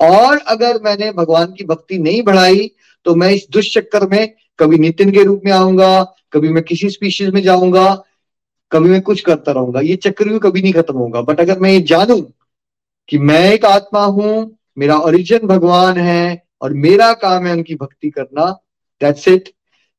[0.00, 2.70] और अगर मैंने भगवान की भक्ति नहीं बढ़ाई
[3.06, 7.30] तो मैं इस दुष्चक्कर में कभी नितिन के रूप में आऊँगा, कभी मैं किसी स्पीशीज
[7.30, 7.94] में जाऊँगा,
[8.72, 11.70] कभी मैं कुछ करता रहूँगा। ये चक्र भी कभी नहीं खत्म होगा। बट अगर मैं
[11.70, 12.20] ये जानू
[13.08, 18.10] कि मैं एक आत्मा हूँ, मेरा ओरिजिन भगवान है, और मेरा काम है उनकी भक्ति
[18.10, 18.50] करना
[19.00, 19.48] दैट्स इट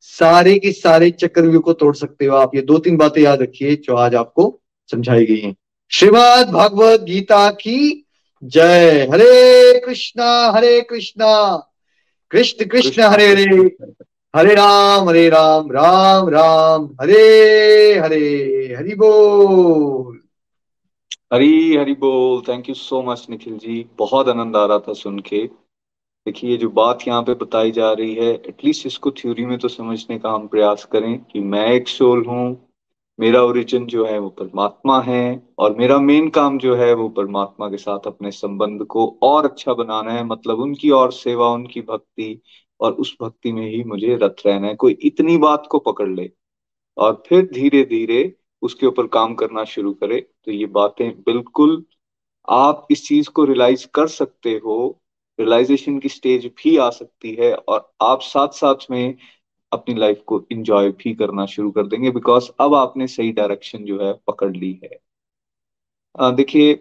[0.08, 3.76] सारे के सारे चक्रव्यूह को तोड़ सकते हो आप। ये दो तीन बातें याद रखिए
[3.76, 4.60] जो आज आपको
[4.92, 5.56] समझाई गई हैं।
[5.92, 8.06] श्रीमद भगवत गीता की
[8.44, 11.56] जय। हरे कृष्णा हरे कृष्णा।
[12.32, 13.76] कृष्ण कृष्ण, हरे हरे।
[14.36, 20.20] हरे राम हरे राम राम राम। हरे हरे, हरि बोल।
[21.34, 23.86] हरी हरी बोल। Thank you so much Nikhil ji.
[23.98, 25.65] बहुत आनंद आ रहा था सुन के।
[26.26, 30.18] देखिए जो बात यहाँ पे बताई जा रही है एटलीस्ट इसको थ्योरी में तो समझने
[30.20, 32.46] का हम प्रयास करें कि मैं एक सोल हूँ,
[33.20, 35.20] मेरा ओरिजिन जो है वो परमात्मा है
[35.60, 39.74] और मेरा मेन काम जो है वो परमात्मा के साथ अपने संबंध को और अच्छा
[39.74, 42.42] बनाना है मतलब उनकी और सेवा, उनकी भक्ति
[42.80, 46.30] और उस भक्ति में ही मुझे रत रहना है। कोई इतनी बात को पकड़ ले
[46.98, 48.24] और फिर धीरे धीरे
[48.64, 51.84] उसके ऊपर काम करना शुरू करे तो ये बातें बिल्कुल
[52.48, 54.78] आप इस चीज़ को रियलाइज़ कर सकते हो
[55.40, 59.18] रियलाइजेशन की स्टेज भी आ सकती है और आप साथ साथ में
[59.72, 64.02] अपनी लाइफ को इंजॉय भी करना शुरू कर देंगे बिकॉज़ अब आपने सही डायरेक्शन जो
[64.02, 65.00] है पकड़ ली है।
[66.36, 66.74] देखिए,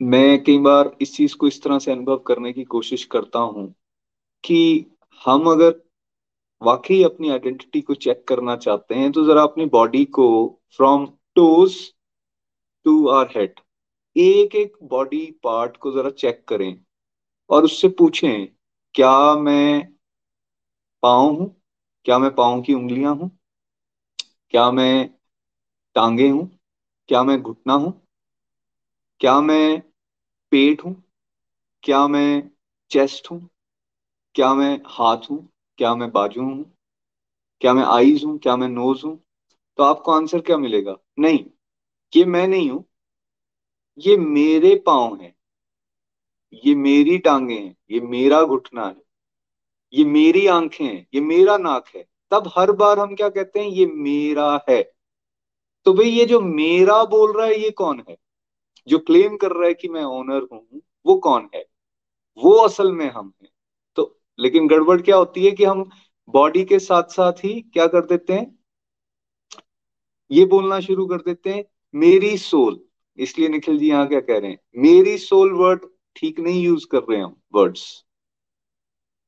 [0.00, 3.74] मैं कई बार इस चीज़ को इस तरह से अनुभव करने की कोशिश करता हूँ
[4.44, 4.86] कि
[5.24, 5.74] हम अगर
[6.62, 10.26] वाकई अपनी आइडेंटिटी को चेक करना चाहते हैं तो जरा अपनी बॉडी को
[10.76, 11.76] from toes
[12.86, 13.60] to your head
[14.16, 16.84] एक एक बॉडी पार्ट को जरा चेक करें।
[17.50, 18.46] और उससे पूछें
[18.94, 19.82] क्या मैं
[21.02, 21.48] पाँव हूँ
[22.06, 23.30] क्या मैं पाँव की उंगलियाँ हूँ
[24.50, 25.08] क्या मैं
[25.96, 26.48] टांगे हूँ
[27.08, 27.92] क्या मैं घुटना हूँ
[29.20, 29.80] क्या मैं
[30.52, 30.94] पेट हूँ
[31.84, 32.50] क्या मैं
[32.90, 33.40] चेस्ट हूँ
[34.34, 35.38] क्या मैं हाथ हूँ
[35.78, 36.64] क्या मैं बाजू हूँ
[37.60, 39.16] क्या मैं आईज हूँ क्या मैं नोज़ हूँ
[39.78, 41.44] तो आपको आंसर क्या मिलेगा नहीं
[42.12, 42.84] ये मैं नहीं हूँ
[43.98, 45.33] ये मेरे पाँव हैं
[46.64, 48.96] ये मेरी टांगे हैं, ये मेरा घुटना है,
[49.92, 53.68] ये मेरी आँखें हैं, ये मेरा नाक है। तब हर बार हम क्या कहते हैं,
[53.68, 54.82] ये मेरा है।
[55.86, 58.16] तो भाई ये जो मेरा बोल रहा है, ये कौन है?
[58.88, 61.64] जो क्लेम कर रहा है कि मैं ओनर हूँ, वो कौन है?
[62.38, 63.50] वो असल में हम हैं।
[63.96, 65.88] तो लेकिन गड़बड़ क्या होती है कि हम
[66.28, 68.58] बॉडी के साथ साथ ही क्या कर देते हैं?
[70.30, 72.80] ये बोलना शुरू कर देते हैं, मेरी सोल
[73.18, 75.84] इसलिए निखिल जी यहाँ क्या कह रहे हैं, मेरी सोल वर्ड
[76.16, 77.84] ठीक नहीं यूज़ कर रहे हम वर्ड्स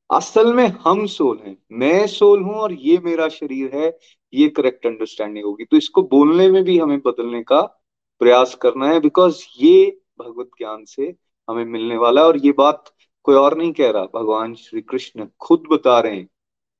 [0.09, 3.97] असल में हम सोल हैं, मैं सोल हूँ और ये मेरा शरीर है,
[4.33, 7.61] ये करेक्ट अंडरस्टैंडिंग होगी। तो इसको बोलने में भी हमें बदलने का
[8.21, 11.13] प्रयास करना है बिकॉज़ ये भगवत ज्ञान से
[11.47, 12.93] हमें मिलने वाला है। और ये बात
[13.25, 16.27] कोई और नहीं कह रहा, भगवान श्री कृष्ण खुद बता रहे हैं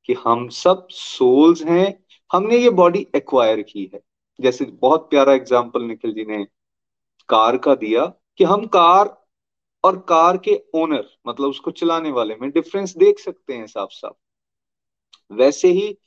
[0.10, 4.02] कि हम सब सोल्स हैं, हमने ये बॉडी एक्वायर की है।
[4.40, 6.44] जैसे बहुत प्यारा एग्ज़ाम्पल निखिल जी ने
[7.30, 8.06] कार का दिया
[8.38, 9.16] कि हम कार
[9.88, 14.16] और कार के ओनर मतलब उसको चलाने वाले में डिफरेंस देख सकते हैं साफ़ साफ़
[15.32, 15.98] वैसे ही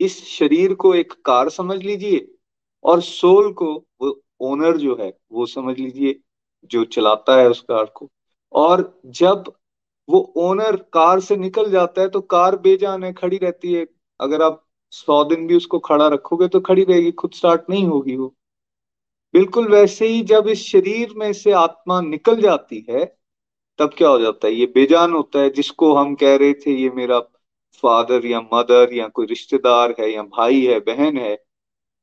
[0.00, 2.26] इस शरीर को एक कार समझ लीजिए
[2.84, 6.20] और सोल को वो ओनर जो है, वो समझ लीजिए,
[6.64, 8.10] जो चलाता है उस कार को।
[8.52, 9.52] और जब
[10.08, 13.86] वो ओनर कार से निकल जाता है तो कार बेजान है, खड़ी रहती है।
[14.20, 18.16] अगर आप सौ दिन भी उसको खड़ा रखोगे तो खड़ी रहेगी, खुद स्टार्ट नहीं होगी
[18.16, 18.34] वो।
[19.34, 23.04] बिल्कुल वैसे ही जब इस शरीर में से आत्मा निकल जाती है
[23.78, 24.52] तब क्या हो जाता है?
[24.54, 27.18] ये बेजान होता है जिसको हम कह रहे थे ये मेरा
[27.82, 31.36] फादर या मदर या कोई रिश्तेदार है या भाई है बहन है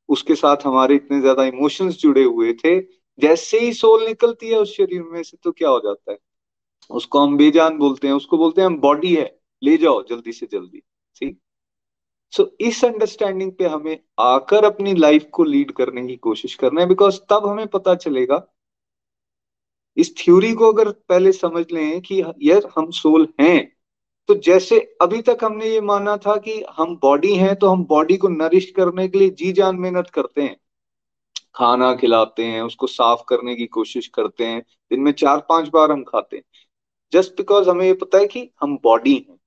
[0.10, 2.80] उसके साथ हमारे इतने ज़्यादा इमोशंस जुड़े हुए थे
[3.20, 6.18] जैसे ही सोल निकलती है उस शरीर में से तो क्या हो जाता है?
[6.90, 9.26] उसको हम बेजान बोलते हैं उसको बोलते हैं हम बॉडी है
[9.62, 10.80] ले जाओ जल्दी से जल्दी।
[11.16, 11.40] ठीक
[12.34, 16.82] सो so, इस अंडरस्टैंडिंग पे हमें आकर अपनी लाइफ को लीड करने की कोशिश करना
[16.82, 18.38] है बिकॉज़ तब हमें पता चलेगा
[20.00, 23.60] इस थ्योरी को अगर पहले समझ लें कि यार हम सोल हैं
[24.30, 28.18] तो जैसे अभी तक हमने ये माना था कि हम बॉडी हैं तो हम बॉडी
[28.18, 30.56] को नरिश करने के लिए जी जान मेहनत करते हैं।
[31.56, 35.92] खाना खिलाते हैं, उसको साफ़ करने की कोशिश करते हैं, दिन में चार पाँच बार
[35.92, 36.44] हम खाते हैं।
[37.14, 39.40] जस्ट बिकॉज़ हमें ये पता है कि हम बॉडी हैं।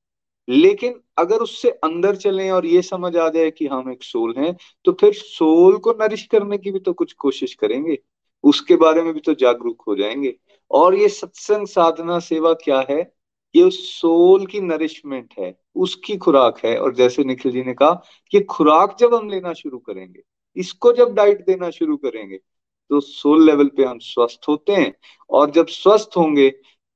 [0.49, 4.57] लेकिन अगर उससे अंदर चलें और ये समझ आ जाए कि हम एक सोल हैं
[4.85, 7.99] तो फिर सोल को नरिश करने की भी तो कुछ कोशिश करेंगे।
[8.45, 10.35] उसके बारे में भी तो जागरूक हो जाएँगे।
[10.73, 13.01] और ये सत्संग साधना सेवा क्या है?
[13.55, 17.93] ये उस सोल की नरिशमेंट है, उसकी खुराक है। और जैसे निखिल जी ने कहा
[18.33, 20.23] कि खुराक जब हम लेना शुरू करेंगे,
[20.57, 22.37] इसको जब डाइट देना शुरू करेंगे
[22.91, 24.93] तो सोल लेवल पे हम स्वस्थ होते हैं।
[25.31, 26.49] और जब स्वस्थ होंगे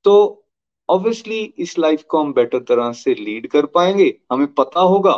[0.05, 0.43] तो
[0.89, 5.13] ऑब्वियसली इस लाइफ को हम बेटर तरह से लीड कर पाएँगे। हमें पता होगा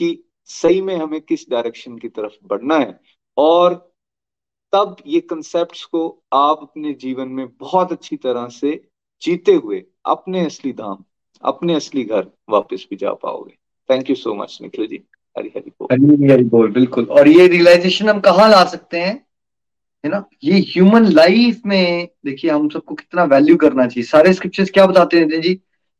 [0.00, 3.00] कि सही में हमें किस डायरेक्शन की तरफ़ बढ़ना है।
[3.36, 3.74] और
[4.72, 8.88] तब ये कंसेप्ट को आप अपने जीवन में बहुत अच्छी तरह से
[9.22, 11.04] जीते हुए अपने असली धाम,
[11.42, 13.58] अपने असली घर वापस भी जा पाओगे।
[13.90, 15.04] Thank you so much Nikhil ji.
[15.38, 19.26] Hari Hari बोल। हरी हरी बोल, बिल्कुल। और ये रियलाइजेशन हम कहाँ ला सकते हैं?
[20.04, 20.24] है ना?
[20.44, 25.18] ये ह्यूमन लाइफ में, देखिए, हम सबको कितना वैल्यू करना चाहिए। सारे स्क्रिप्चर्स क्या बताते
[25.20, 25.54] हैं जी?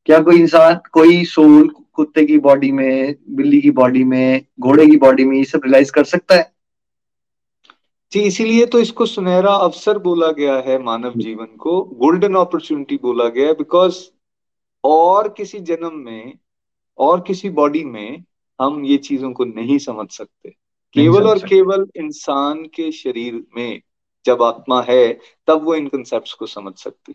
[0.06, 4.96] क्या कोई इंसान, कोई सोल कुत्ते की बॉडी में, बिल्ली की बॉडी में, घोड़े की
[4.96, 6.57] बॉडी में ये सब रियलाइज़ कर सकता है?
[8.12, 13.28] जी इसीलिए तो इसको सुनहरा अवसर बोला गया है मानव जीवन को गोल्डन अपॉर्चुनिटी बोला
[13.28, 13.98] गया है बिकॉज़
[14.84, 16.38] और किसी जन्म में
[16.98, 18.24] और किसी बॉडी में
[18.60, 20.50] हम ये चीज़ों को नहीं समझ सकते।
[20.94, 23.80] केवल और केवल इंसान के शरीर में
[24.24, 25.12] जब आत्मा है
[25.48, 27.14] तब वो इन कंसेप्ट को समझ सकती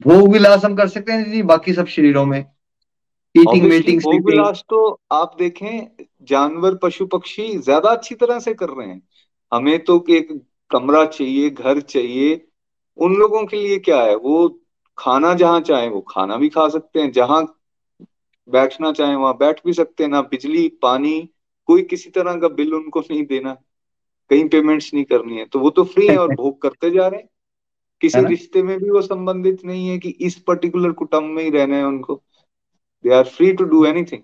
[0.00, 2.40] भोग विलास हम कर सकते हैं जी बाकी सब शरीरों में।
[3.34, 8.68] ईटिंग मीटिंग भोग विलास तो आप देखें जानवर पशु पक्षी ज़्यादा अच्छी तरह से कर
[8.70, 9.02] रहे हैं।
[9.52, 10.28] हमें तो एक
[10.70, 12.34] कमरा चाहिए घर चाहिए
[12.98, 14.14] उन लोगों के लिए क्या है?
[14.16, 14.48] वो
[14.98, 17.42] खाना जहाँ चाहे वो खाना भी खा सकते हैं जहाँ
[18.48, 21.20] बैठना चाहे वहाँ बैठ भी सकते हैं ना बिजली पानी
[21.68, 23.52] कोई किसी तरह का बिल उनको नहीं देना
[24.30, 27.20] कहीं पेमेंट्स नहीं करनी है तो वो तो फ्री है और भोग करते जा रहे
[27.20, 27.28] हैं।
[28.00, 31.76] किसी रिश्ते में भी वो संबंधित नहीं है कि इस पर्टिकुलर कुटुंब में ही रहना
[31.76, 32.22] है उनको।
[33.04, 34.22] They are free to do anything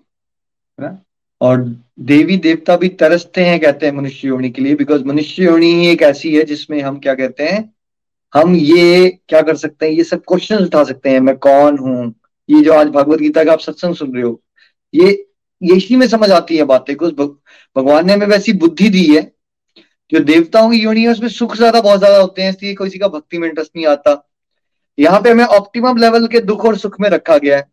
[1.41, 1.63] और
[2.01, 5.87] देवी देवता भी तरसते हैं, कहते हैं मनुष्य योनि के लिए बिकॉज़ मनुष्य योनि ही
[5.89, 7.73] एक ऐसी है जिसमें हम क्या कहते हैं,
[8.33, 12.13] हम ये क्या कर सकते हैं, ये सब क्वेश्चन उठा सकते हैं, मैं कौन हूँ,
[12.49, 14.41] ये जो आज भगवत गीता का आप सत्संग सुन रहे हो,
[14.93, 15.23] ये
[15.61, 19.21] ये इसी में समझ आती है बातें कुछ भगवान ने हमें वैसी बुद्धि दी है,
[20.11, 23.07] जो देवताओं की योनि है उसमें सुख ज़्यादा, बहुत ज़्यादा होते हैं, इसलिए किसी का
[23.07, 24.23] भक्ति में इंटरेस्ट नहीं आता।
[24.97, 27.69] यहाँ पे हमें ऑप्टिमम लेवल के दुख और सुख में रखा गया है।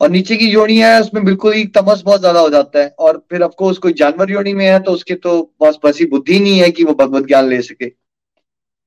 [0.00, 3.18] और नीचे की योनि है, उसमें बिल्कुल ही तमस बहुत ज़्यादा हो जाता है। और
[3.30, 6.70] फिर अफकोर्स कोई जानवर योनि में है तो उसके तो बस, बसी बुद्धि नहीं है
[6.70, 7.88] कि वो भगवत ज्ञान ले सके।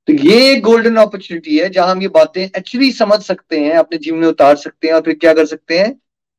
[0.07, 4.18] तो ये गोल्डन अपॉर्चुनिटी है, जहाँ हम ये बातें एक्चुअली समझ सकते हैं, अपने जीवन
[4.18, 5.93] में उतार सकते हैं, और फिर क्या कर सकते हैं?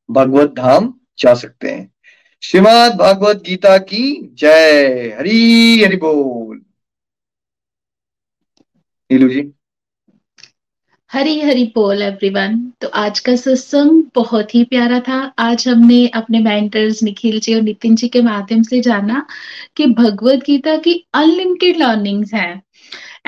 [0.08, 1.90] भगवत धाम जा सकते हैं।
[2.42, 4.02] श्रीमद भागवत गीता की
[4.34, 6.60] जय। हरी, हरि बोल।
[9.10, 9.42] नीलू जी।
[11.10, 16.38] हरी हरी बोल एवरीवन तो आज का सत्संग बहुत ही प्यारा था। आज हमने अपने
[16.38, 19.26] मेंटर्स निखिल जी और नितिन जी के माध्यम से जाना
[19.76, 22.62] कि भगवत गीता की अनलिमिटेड लर्निंग्स हैं।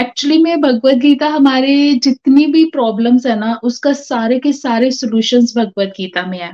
[0.00, 5.54] एक्चुअली में भगवत गीता हमारे जितनी भी प्रॉब्लम्स है ना, उसका सारे के सारे सॉल्यूशंस
[5.56, 6.52] भगवत गीता में है।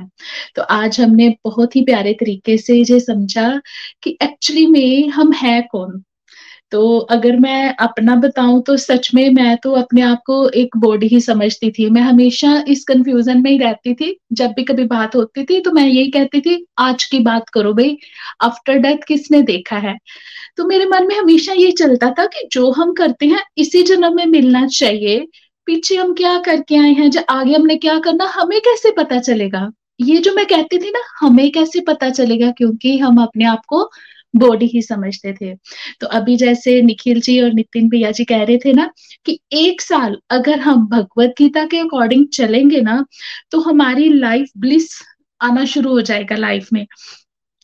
[0.55, 3.61] तो आज हमने बहुत ही प्यारे तरीके से ये समझा
[4.03, 6.03] कि एक्चुअली में हम है कौन?
[6.71, 11.07] तो अगर मैं अपना बताऊँ तो सच में मैं तो अपने आप को एक बॉडी
[11.07, 15.15] ही समझती थी। मैं हमेशा इस कंफ्यूजन में ही रहती थी। जब भी कभी बात
[15.15, 17.97] होती थी तो मैं यही कहती थी, आज की बात करो भाई
[18.41, 19.97] आफ्टर डेथ किसने देखा है?
[20.57, 24.15] तो मेरे मन में हमेशा ये चलता था कि जो हम करते हैं, इसी जन्म
[24.15, 25.27] में मिलना चाहिए।
[25.67, 27.09] पीछे हम क्या करके आए हैं?
[27.11, 29.69] जो आगे हमने क्या करना, हमें कैसे पता चलेगा?
[30.01, 32.51] ये जो मैं कहती थी ना, हमें कैसे पता चलेगा?
[32.51, 33.89] क्योंकि हम अपने आप को
[34.35, 35.53] बॉडी ही समझते थे।
[36.01, 38.89] तो अभी जैसे निखिल जी और नितिन भैया जी कह रहे थे ना
[39.25, 43.05] कि एक साल अगर हम भगवत गीता के अकॉर्डिंग चलेंगे ना
[43.51, 44.89] तो हमारी लाइफ ब्लिस
[45.41, 46.85] आना शुरू हो जाएगा लाइफ में।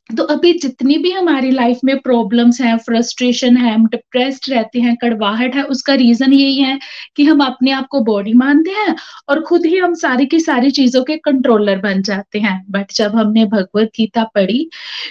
[0.10, 4.95] तो अभी जितनी भी हमारी लाइफ में प्रॉब्लम्स हैं फ्रस्ट्रेशन है, हम डिप्रेस्ड रहते हैं,
[4.95, 6.78] कड़वाहट है, उसका रीजन यही है
[7.16, 8.95] कि हम अपने आप को बॉडी मानते हैं
[9.30, 13.16] और खुद ही हम सारी की सारी चीज़ों के कंट्रोलर बन जाते हैं। बट जब
[13.16, 14.70] हमने भगवत गीता पढ़ी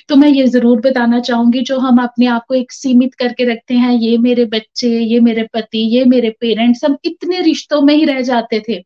[0.08, 3.74] तो मैं ये ज़रूर बताना चाहूँगी, जो हम अपने आप को एक सीमित करके रखते
[3.74, 8.04] हैं, ये मेरे बच्चे, ये मेरे पति, ये मेरे पेरेंट्स हम इतने रिश्तों में ही
[8.04, 8.78] रह जाते थे।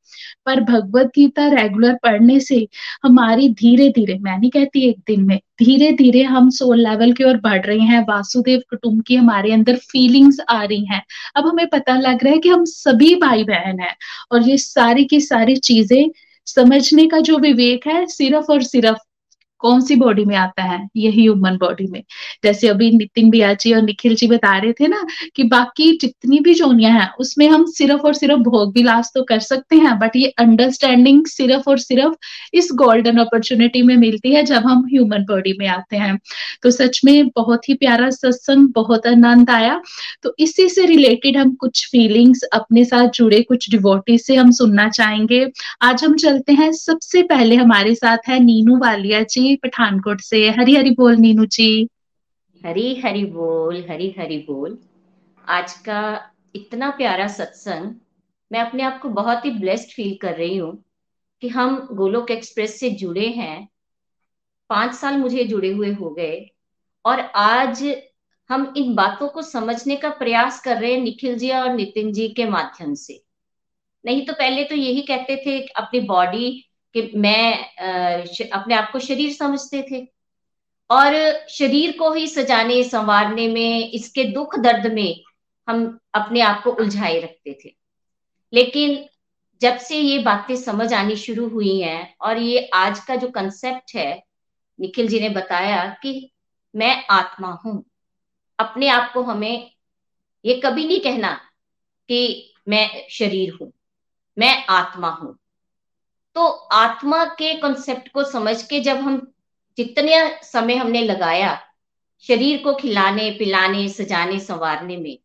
[0.46, 2.66] पर भगवत गीता रेगुलर पढ़ने से
[3.04, 7.24] हमारी धीरे धीरे मैं नहीं कहती एक दिन में धीरे धीरे हम सोल लेवल की
[7.24, 11.02] ओर बढ़ रहे हैं। वासुदेव कुटुंब की हमारे अंदर फीलिंग्स आ रही हैं।
[11.36, 13.94] अब हमें पता लग रहा है कि हम सभी भाई बहन हैं
[14.32, 16.10] और ये सारी की सारी चीज़ें
[16.46, 18.98] समझने का जो विवेक है, सिर्फ़ और सिर्फ़
[19.58, 20.88] कौन सी बॉडी में आता है?
[20.96, 22.02] ये ह्यूमन बॉडी में।
[22.44, 25.04] जैसे अभी नितिन बियाची और निखिल जी बता रहे थे ना
[25.36, 29.38] कि बाकी जितनी भी जोनिया है, उसमें हम सिर्फ़ और सिर्फ़ भोग विलास तो कर
[29.38, 32.14] सकते हैं बट ये अंडरस्टैंडिंग सिर्फ़ और सिर्फ़
[32.54, 36.18] इस गोल्डन अपॉर्चुनिटी में मिलती है जब हम ह्यूमन बॉडी में आते हैं।
[36.62, 39.80] तो सच में बहुत ही प्यारा सत्संग, बहुत आनंद आया।
[40.22, 44.88] तो इसी से रिलेटेड हम कुछ फीलिंग्स अपने साथ जुड़े, कुछ डिवोटी से हम सुनना
[44.88, 45.46] चाहेंगे।
[45.82, 50.76] आज हम चलते हैं, सबसे पहले हमारे साथ है नीनू वालिया जी। पठानकोट से। हरी
[50.76, 51.88] हरी बोल, नीनू जी।
[52.66, 54.78] हरी हरी बोल, हरी हरी बोल।
[55.48, 57.94] आज का इतना प्यारा सत्संग,
[58.52, 60.84] मैं अपने आप को बहुत ही ब्लेस्ड फील कर रही हूँ
[61.40, 63.68] कि हम गोलोक एक्सप्रेस से जुड़े हैं।
[64.68, 66.50] पाँच साल मुझे जुड़े हुए हो गए
[67.06, 67.96] और आज
[68.50, 72.28] हम इन बातों को समझने का प्रयास कर रहे हैं निखिल जी और नितिन जी
[72.28, 73.22] के माध्यम से।
[74.06, 79.32] नहीं तो पहले तो यही कहते थे अपनी बॉडी कि मैं अपने आप को शरीर
[79.32, 80.06] समझते थे।
[80.90, 81.14] और
[81.50, 85.22] शरीर को ही सजाने, संवारने में, इसके दुख दर्द में
[85.68, 87.74] हम अपने आप को उलझाए रखते थे।
[88.52, 89.04] लेकिन
[89.60, 93.94] जब से ये बातें समझ आनी शुरू हुई हैं और ये आज का जो कंसेप्ट
[93.94, 94.22] है,
[94.78, 96.30] निखिल जी ने बताया कि
[96.74, 97.82] मैं आत्मा हूँ।
[98.58, 99.70] अपने आप को हमें
[100.44, 101.32] ये कभी नहीं कहना
[102.08, 103.72] कि मैं शरीर हूँ,
[104.36, 105.36] मैं आत्मा हूँ।
[106.38, 109.16] तो आत्मा के कॉन्सेप्ट को समझ के जब हम
[109.78, 110.12] जितने
[110.42, 111.58] समय हमने लगाया,
[112.24, 115.18] शरीर को खिलाने, पिलाने, सजाने, संवारने में,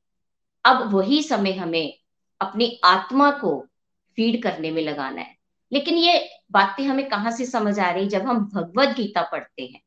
[0.65, 1.93] अब वही समय हमें
[2.41, 3.67] अपनी आत्मा को
[4.15, 5.37] फ़ीड करने में लगाना है।
[5.71, 8.07] लेकिन ये बातें हमें कहाँ से समझ आ रही?
[8.07, 9.81] जब हम भगवत गीता पढ़ते हैं।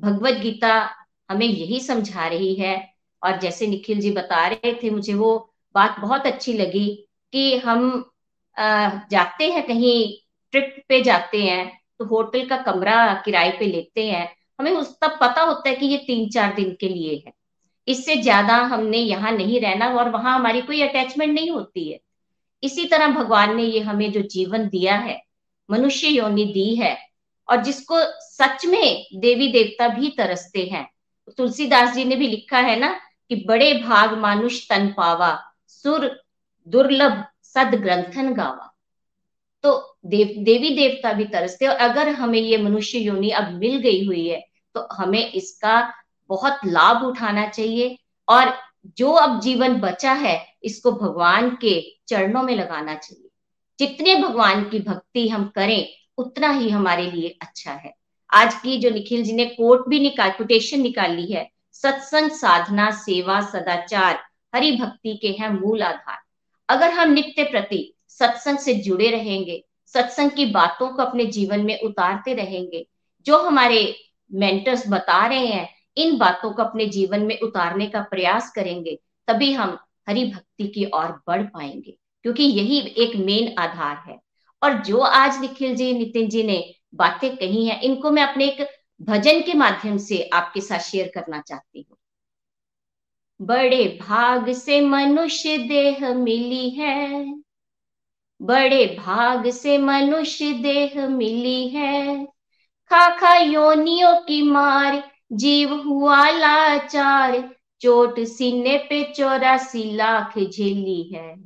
[0.00, 0.74] भगवत गीता
[1.30, 6.00] हमें यही समझा रही है और जैसे निखिल जी बता रहे थे मुझे, वो बात
[6.00, 8.10] बहुत अच्छी लगी कि हम
[9.10, 10.25] जाते हैं कहीं
[10.56, 11.66] ट्रिप पे जाते हैं
[11.98, 14.28] तो होटल का कमरा किराए पे लेते हैं,
[14.58, 17.32] हमें उस, तब पता होता है कि ये तीन चार दिन के लिए है।
[17.88, 21.98] इससे ज़्यादा हमने यहाँ नहीं रहना और वहाँ हमारी कोई अटैचमेंट नहीं होती है।
[22.62, 25.20] इसी तरह भगवान ने ये हमें जो जीवन दिया है,
[25.68, 26.96] मनुष्य योनि दी है,
[27.48, 30.86] और जिसको सच में देवी देवता भी तरसते हैं।
[31.38, 32.88] तुलसीदास जी ने भी लिखा है ना
[33.30, 36.10] कि बड़े भाग मानुष तन पावा, सुर
[36.66, 38.72] दुर्लभ सद ग्रंथन गावा।
[39.62, 44.06] तो देव, देवी देवता भी तरसते और अगर हमें ये मनुष्य योनि अब मिल गई
[44.06, 44.40] हुई है
[44.74, 45.92] तो हमें इसका
[46.30, 47.96] बहुत लाभ उठाना चाहिए।
[48.28, 48.52] और
[48.98, 53.28] जो अब जीवन बचा है, इसको भगवान के चरणों में लगाना चाहिए।
[53.78, 55.88] जितने भगवान की भक्ति हम करें,
[56.18, 57.94] उतना ही हमारे लिए अच्छा है।
[58.30, 63.40] आज की जो निखिल जी ने कोट भी निकाल कोटेशन निकाली है, सत्संग साधना, सेवा,
[63.40, 64.22] सदाचार,
[64.54, 66.18] हरि भक्ति के हैं मूल आधार।
[66.68, 71.80] अगर हम नित्य प्रति सत्संग से जुड़े रहेंगे, सत्संग की बातों को अपने जीवन में
[71.80, 72.86] उतारते रहेंगे।
[73.26, 73.96] जो हमारे
[74.32, 78.98] मेंटर्स बता रहे हैं, इन बातों को अपने जीवन में उतारने का प्रयास करेंगे,
[79.28, 84.18] तभी हम हरि भक्ति की ओर बढ़ पाएँगे, क्योंकि यही एक मेन आधार है।
[84.62, 88.68] और जो आज निखिल जी, नितिन जी ने बातें कही हैं, इनको मैं अपने एक
[89.02, 91.96] भजन के माध्यम से आपके साथ शेयर करना चाहती हूँ।
[93.42, 97.34] बड़े भाग से मनुष्य देह मिली है
[98.42, 102.26] बड़े भाग से मनुष्य देह मिली है।
[102.90, 111.36] खाखा योनियों की मार, जीव हुआ लाचार, चोट सीने पे चौरासी लाख झेली है।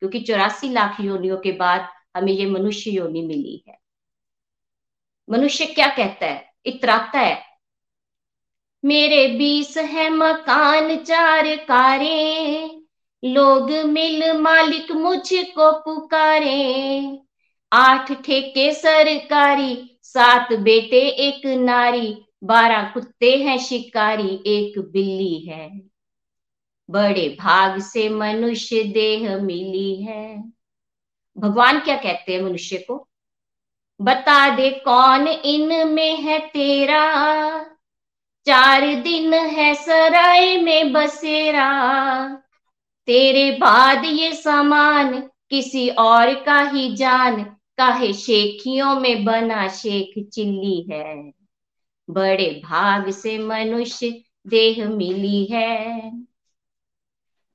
[0.00, 3.78] क्योंकि चौरासी लाख योनियों के बाद हमें ये मनुष्य योनि मिली है।
[5.30, 6.52] मनुष्य क्या कहता है?
[6.66, 7.42] इतराता है।
[8.84, 12.77] मेरे बीस है मकान चार कारें
[13.24, 17.18] लोग मिल मालिक मुझको पुकारे।
[17.72, 25.80] आठ ठेके सरकारी, सात बेटे, एक नारी, बारह कुत्ते हैं शिकारी, एक बिल्ली है।
[26.90, 30.52] बड़े भाग से मनुष्य देह मिली है।
[31.38, 33.08] भगवान क्या कहते हैं मनुष्य को?
[34.00, 37.64] बता दे कौन इन में है तेरा?
[38.46, 41.68] चार दिन है सराय में बसेरा।
[43.08, 47.44] तेरे बाद ये सामान किसी और का ही जान,
[47.78, 51.32] काहे शेखियों में बना शेख चिल्ली है।
[52.10, 56.10] बड़े भाग से मनुष्य देह मिली है।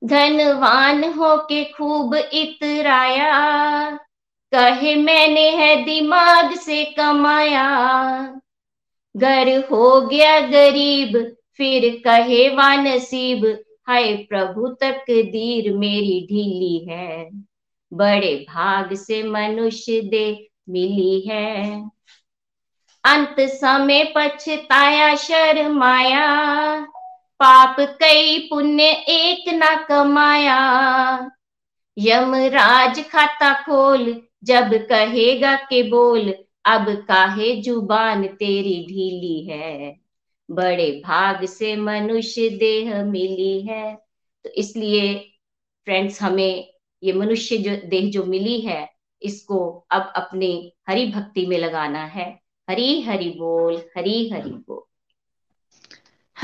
[0.04, 3.90] धनवान हो के खूब इतराया,
[4.52, 7.66] कहे मैंने है दिमाग से कमाया।
[9.16, 17.30] घर हो गया गरीब, फिर कहे वा नसीब हाय प्रभु, तक दीर मेरी ढीली है।
[17.92, 21.80] बड़े भाग से मनुष्य दे मिली है।
[23.04, 26.26] अंत समय पछताया शर्माया
[27.38, 30.58] पाप कई पुण्य एक ना कमाया।
[31.98, 40.03] यमराज खाता खोल, जब कहेगा के बोल, अब काहे ज़ुबान तेरी ढीली है?
[40.54, 43.94] बड़े भाग से मनुष्य देह मिली है।
[44.44, 45.14] तो इसलिए
[45.84, 48.88] फ्रेंड्स हमें ये मनुष्य जो, देह जो मिली है,
[49.22, 52.40] इसको अब अपने हरि भक्ति में लगाना है।
[52.70, 54.93] हरी हरि बोल, हरी हरि बोल।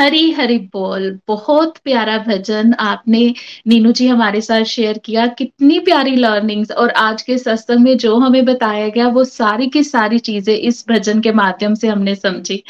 [0.00, 3.34] हरी हरी बोल। बहुत प्यारा भजन आपने
[3.66, 8.16] नीनू जी हमारे साथ शेयर किया। कितनी प्यारी लर्निंग्स और आज के सत्संग में जो
[8.16, 12.62] हमें बताया गया, वो सारी की सारी चीज़ें इस भजन के माध्यम से हमने समझी।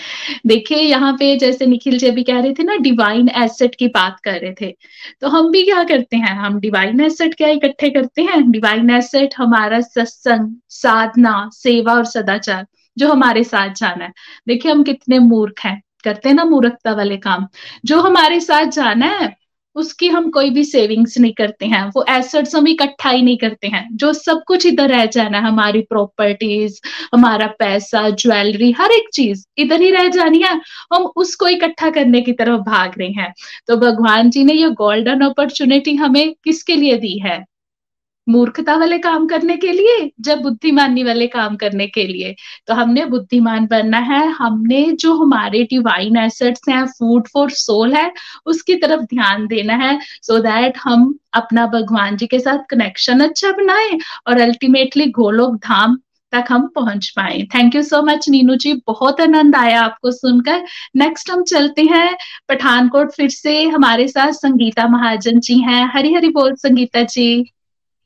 [0.47, 4.20] देखिए, यहाँ पे जैसे निखिल जी अभी कह रहे थे ना डिवाइन एसेट की बात
[4.20, 4.76] कर रहे थे।
[5.20, 6.35] तो हम भी क्या करते हैं?
[6.37, 8.51] हम डिवाइन एसेट क्या इकट्ठे करते हैं?
[8.51, 12.66] डिवाइन एसेट हमारा सत्संग, साधना, सेवा और सदाचार,
[12.99, 14.12] जो हमारे साथ जाना है।
[14.49, 17.47] देखिए, हम कितने मूर्ख हैं। करते हैं ना मूर्खता वाले काम।
[17.85, 19.41] जो हमारे साथ जाना है,
[19.75, 23.69] उसकी हम कोई भी सेविंग्स नहीं करते हैं। वो एसेट्स हम इकट्ठा ही नहीं करते
[23.69, 26.81] हैं। जो सब कुछ इधर रह जाना है, हमारी प्रॉपर्टीज़
[27.15, 30.61] हमारा पैसा ज्वेलरी हर एक चीज़ इधर ही रह जानी है,
[30.95, 33.35] हम उसको इकट्ठा करने की तरफ़ भाग रहे हैं।
[33.67, 37.45] तो भगवान जी ने ये गोल्डन अपॉर्चुनिटी हमें किसके लिए दी है?
[38.31, 42.35] मूर्खता वाले काम करने के लिए, जब बुद्धिमानी वाले काम करने के लिए।
[42.66, 48.12] तो हमने बुद्धिमान बनना है। हमने जो हमारे डिवाइन एसेट्स हैं फ़ूड फॉर सोल है,
[48.47, 53.20] उसकी तरफ़ ध्यान देना है सो so दैट हम अपना भगवान जी के साथ कनेक्शन
[53.20, 55.99] अच्छा बनाए और अल्टीमेटली गोलोक धाम
[56.33, 58.72] तक हम पहुँच पाए। Thank you so much Neenu ji.
[58.87, 60.64] बहुत आनंद आया आपको सुनकर।
[60.97, 62.16] नेक्स्ट हम चलते हैं
[62.49, 67.53] पठानकोट फिर से। हमारे साथ संगीता महाजन जी हैं। हरी हरी बोल, संगीता जी।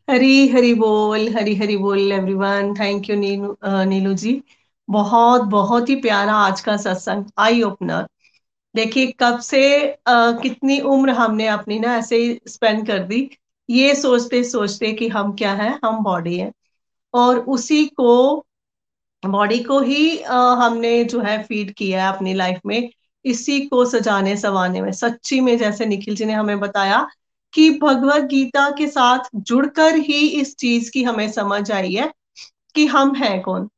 [0.08, 4.32] हरी हरी बोल हरी हरी बोल everyone thank you Neelu Neelu ji.
[4.88, 8.06] बहुत बहुत ही प्यारा आज का सत्संग आई ओपनर
[8.74, 9.62] देखिए कब से
[10.08, 13.28] आ, कितनी उम्र हमने अपनी ना ऐसे ही स्पेंड कर दी?
[13.68, 15.70] ये सोचते सोचते कि हम क्या है?
[15.84, 16.52] हम बॉडी है.
[17.14, 18.10] और उसी को
[19.22, 22.90] बॉडी को ही आ, हमने जो है फ़ीड किया है अपनी लाइफ में.
[23.24, 27.06] इसी को सजाने सवाने में सच्ची में जैसे निखिल जी ने हमें बताया
[27.54, 32.12] कि भगवत गीता के साथ जुड़कर ही इस चीज़ की हमें समझ आई है
[32.74, 33.68] कि हम हैं कौन।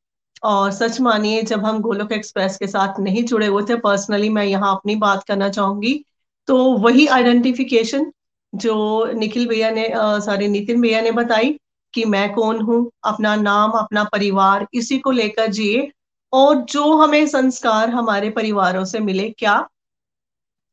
[0.43, 4.45] और सच मानिए, जब हम गोलोक एक्सप्रेस के साथ नहीं जुड़े हुए थे, पर्सनली मैं
[4.45, 6.03] यहाँ अपनी बात करना चाहूँगी
[6.49, 8.11] तो वही आइडेंटिफिकेशन
[8.53, 11.59] जो निखिल भैया ने सॉरी, नितिन भैया ने बताई
[11.95, 15.91] कि मैं कौन हूँ, अपना नाम, अपना परिवार, इसी को लेकर जिए
[16.33, 19.69] और जो हमें संस्कार हमारे परिवारों से मिले, क्या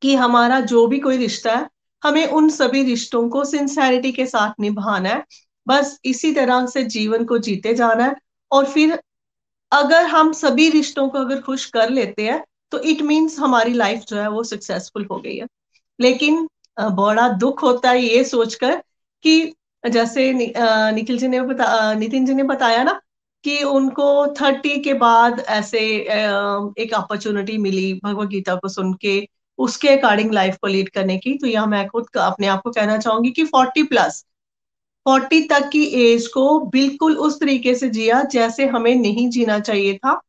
[0.01, 1.67] कि हमारा जो भी कोई रिश्ता है
[2.03, 5.23] हमें उन सभी रिश्तों को सिंसेरिटी के साथ निभाना है।
[5.67, 8.15] बस इसी तरह से जीवन को जीते जाना है।
[8.51, 8.99] और फिर
[9.71, 14.03] अगर हम सभी रिश्तों को अगर खुश कर लेते हैं तो इट मीन्स हमारी लाइफ
[14.07, 15.47] जो है वो सक्सेसफुल हो गई है।
[15.99, 16.47] लेकिन
[16.77, 18.75] बड़ा दुख होता है ये सोचकर
[19.25, 22.99] कि जैसे निखिल जी ने बता नितिन जी ने बताया ना
[23.43, 25.79] कि उनको थर्टी के बाद ऐसे
[26.79, 29.19] एक अपॉर्चुनिटी मिली भगवत गीता को सुन के।
[29.59, 32.97] उसके अकॉर्डिंग लाइफ को लीड करने की तो यह मैं खुद अपने आप को कहना
[32.97, 34.25] चाहूँगी कि फोर्टी प्लस
[35.05, 39.97] फोर्टी तक की एज को बिल्कुल उस तरीके से जिया जैसे हमें नहीं जीना चाहिए
[39.97, 40.19] था।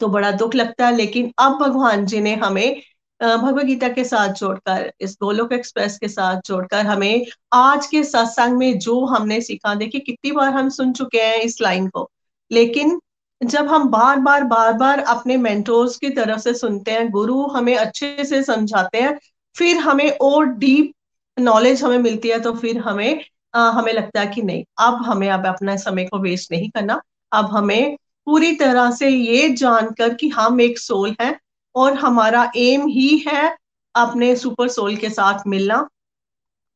[0.00, 2.80] तो बड़ा दुख लगता है, लेकिन अब भगवान जी ने हमें
[3.20, 8.56] भगवत गीता के साथ जोड़कर, इस गोलोक एक्सप्रेस के साथ जोड़कर हमें आज के सत्संग
[8.58, 12.10] में जो हमने सीखा, देखिए कितनी बार हम सुन चुके हैं इस लाइन को,
[12.50, 13.00] लेकिन
[13.40, 17.76] जब हम बार बार बार बार अपने मेंटोर्स की तरफ़ से सुनते हैं गुरु हमें
[17.76, 19.18] अच्छे से समझाते हैं
[19.56, 20.92] फिर हमें और डीप
[21.36, 23.24] नॉलेज हमें मिलती है तो फिर हमें
[23.54, 27.00] आ, हमें लगता है कि नहीं अब हमें अब अपना समय को वेस्ट नहीं करना।
[27.32, 31.38] अब हमें पूरी तरह से ये जानकर कि हम एक सोल है
[31.74, 33.56] और हमारा एम ही है
[33.94, 35.80] अपने सुपर सोल के साथ मिलना।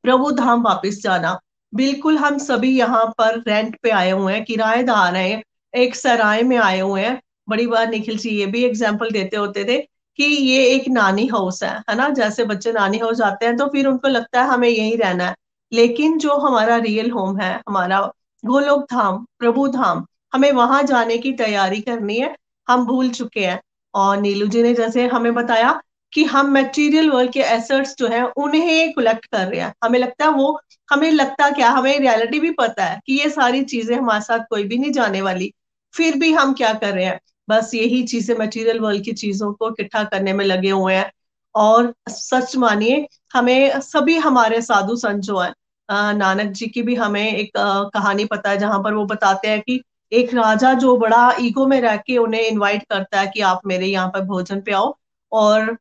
[0.05, 1.39] प्रभु धाम वापस जाना।
[1.73, 5.43] बिल्कुल हम सभी यहाँ पर रेंट पे आए हुए हैं किराएदार हैं
[5.75, 9.65] एक सराय में आए हुए हैं। बड़ी बार निखिल जी ये भी एग्ज़ाम्पल देते होते
[9.65, 9.79] थे
[10.19, 12.09] कि ये एक नानी हाउस है है ना?
[12.11, 15.35] जैसे बच्चे नानी हाउस जाते हैं तो फिर उनको लगता है हमें यही रहना है।
[15.73, 18.01] लेकिन जो हमारा रियल होम है, हमारा
[18.45, 20.05] गोलोक धाम, प्रभु धाम,
[20.35, 22.35] हमें वहाँ जाने की तैयारी करनी है।
[22.69, 23.61] हम भूल चुके हैं।
[23.95, 25.81] और नीलू जी ने जैसे हमें बताया
[26.13, 30.25] कि हम मटेरियल वर्ल्ड के एसेट्स जो है, उन्हें कलेक्ट कर रहे हैं। हमें लगता
[30.25, 34.21] है वो, हमें लगता क्या, हमें रियलिटी भी पता है कि ये सारी चीज़ें हमारे
[34.21, 35.53] साथ कोई भी नहीं जाने वाली।
[35.95, 37.19] फिर भी हम क्या कर रहे हैं?
[37.49, 41.11] बस यही चीज़ें मटेरियल वर्ल्ड की चीज़ों को इकट्ठा करने में लगे हुए हैं।
[41.55, 45.53] और सच मानिए, हमें सभी हमारे साधु संत जो है
[46.15, 47.51] नानक जी की भी हमें एक
[47.95, 49.83] कहानी पता है, जहाँ पर वो बताते हैं कि
[50.13, 53.87] एक राजा जो बड़ा ईगो में रह के उन्हें इनवाइट करता है कि आप मेरे
[53.87, 54.95] यहाँ पर भोजन पे आओ
[55.33, 55.77] और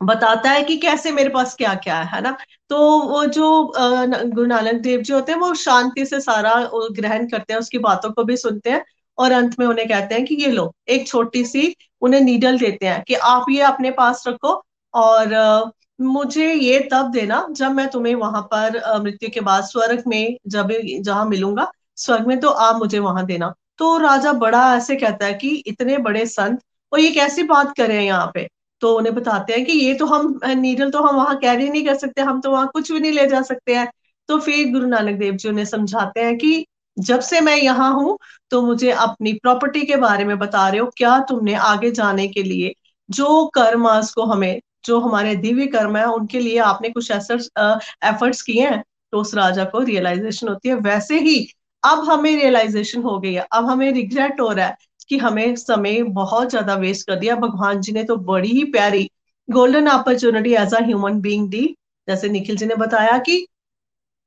[0.00, 2.36] बताता है कि कैसे मेरे पास क्या क्या है ना?
[2.70, 6.54] तो वो जो गुरु नानक देव जी होते हैं, वो शांति से सारा
[6.92, 8.84] ग्रहण करते हैं, उसकी बातों को भी सुनते हैं।
[9.18, 12.86] और अंत में उन्हें कहते हैं कि ये लो, एक छोटी सी उन्हें नीडल देते
[12.86, 14.62] हैं कि आप ये अपने पास रखो
[14.94, 20.36] और मुझे ये तब देना जब मैं तुम्हें वहाँ पर मृत्यु के बाद स्वर्ग में
[20.46, 20.68] जब
[21.00, 25.34] जहाँ मिलूँगा, स्वर्ग में तो आप मुझे वहाँ देना। तो राजा बड़ा ऐसे कहता है
[25.34, 26.60] कि इतने बड़े संत
[26.92, 28.46] और ये कैसी बात कर रहे हैं यहाँ पे?
[28.82, 31.94] तो उन्हें बताते हैं कि ये तो हम नीडल तो हम वहाँ कैरी नहीं कर
[31.98, 33.88] सकते, हम तो वहाँ कुछ भी नहीं ले जा सकते हैं।
[34.28, 36.66] तो फिर गुरु नानक देव जी उन्हें समझाते हैं कि
[36.98, 38.16] जब से मैं यहाँ हूँ
[38.50, 42.42] तो मुझे अपनी प्रॉपर्टी के बारे में बता रहे हो, क्या तुमने आगे जाने के
[42.42, 42.72] लिए
[43.08, 48.66] जो कर्मास को हमें, जो हमारे दिव्य कर्म है, उनके लिए आपने कुछ एफर्ट्स किए
[48.66, 48.82] हैं?
[49.12, 51.36] तो उस राजा को रियलाइजेशन होती है। वैसे ही
[51.82, 54.76] अब हमें रियलाइजेशन हो गई है। अब हमें रिग्रेट हो रहा है
[55.08, 59.08] कि हमें समय बहुत ज़्यादा वेस्ट कर दिया। भगवान जी ने तो बड़ी ही प्यारी
[59.48, 61.66] golden opportunity as a human being दी।
[62.08, 63.46] जैसे निखिल जी ने बताया कि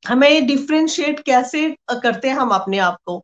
[0.05, 3.23] हमें डिफ्रेंशिएट कैसे करते हैं हम अपने आप को?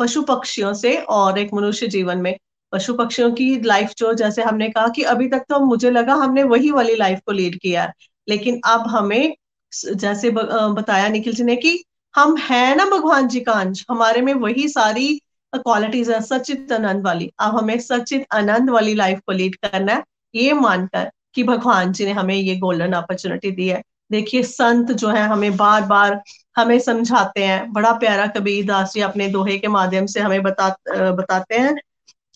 [0.00, 2.36] पशु पक्षियों से और एक मनुष्य जीवन में।
[2.72, 6.42] पशु पक्षियों की लाइफ जो, जैसे हमने कहा कि अभी तक तो मुझे लगा हमने
[6.44, 7.92] वही वाली लाइफ को लीड किया है।
[8.28, 9.34] लेकिन अब हमें
[9.72, 11.82] जैसे बताया निखिल जी ने कि
[12.14, 15.20] हम है ना भगवान जी का अंश, हमारे में वही सारी
[15.52, 20.02] क्वालिटीज है, सचित आनंद वाली। अब हमें सचित आनंद वाली लाइफ को लीड करना है,
[20.34, 25.08] ये मानकर कि भगवान जी ने हमें ये गोल्डन अपॉर्चुनिटी दी है। देखिए संत जो
[25.08, 26.20] है हमें बार बार
[26.56, 30.68] हमें समझाते हैं। बड़ा प्यारा कबीर दास जी अपने दोहे के माध्यम से हमें बता
[31.12, 31.74] बताते हैं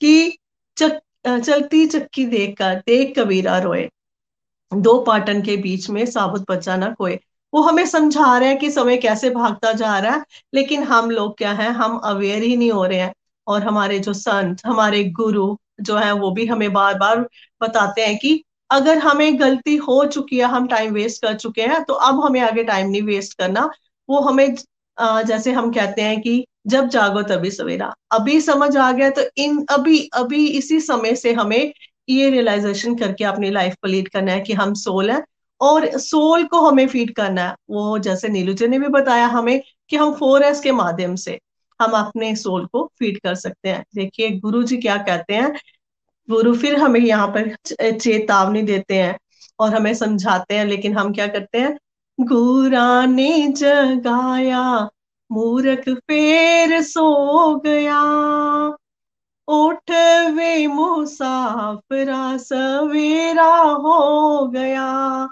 [0.01, 0.39] कि
[0.77, 3.89] चक, चलती चक्की देख कर देख कबीरा रोए।
[4.73, 7.19] दो पाटन के बीच में साबुत बच्चा न कोई
[7.53, 11.37] वो हमें समझा रहे हैं कि समय कैसे भागता जा रहा है लेकिन हम लोग
[11.39, 13.13] क्या है हम अवेयर ही नहीं हो रहे हैं।
[13.47, 17.21] और हमारे जो संत हमारे गुरु जो है वो भी हमें बार बार
[17.63, 21.83] बताते हैं कि अगर हमें गलती हो चुकी है, हम टाइम वेस्ट कर चुके हैं
[21.85, 23.69] तो अब हमें आगे टाइम नहीं वेस्ट करना।
[24.09, 24.55] वो हमें
[25.27, 29.65] जैसे हम कहते हैं कि जब जागो तभी सवेरा। अभी समझ आ गया तो इन,
[29.71, 31.73] अभी अभी इसी समय से हमें
[32.09, 35.23] ये रियलाइजेशन करके अपनी लाइफ को लीड करना है कि हम सोल है।
[35.61, 39.61] और सोल को हमें फ़ीड करना है। वो जैसे नीलू जी ने भी बताया हमें
[39.91, 41.39] कि हम फोर एस के माध्यम से
[41.81, 45.53] हम अपने सोल को फ़ीड कर सकते हैं। देखिए, गुरु जी क्या कहते हैं?
[46.31, 47.55] गुरु फिर हमें यहाँ पर
[47.99, 49.19] चेतावनी देते हैं
[49.59, 51.79] और हमें समझाते हैं, लेकिन हम क्या करते हैं?
[52.21, 54.89] गुरा ने जगाया,
[55.33, 58.01] मूर्ख फेर सो गया।
[59.49, 59.91] उठ
[60.31, 65.29] वे मुसाफरा, सवेरा हो गया।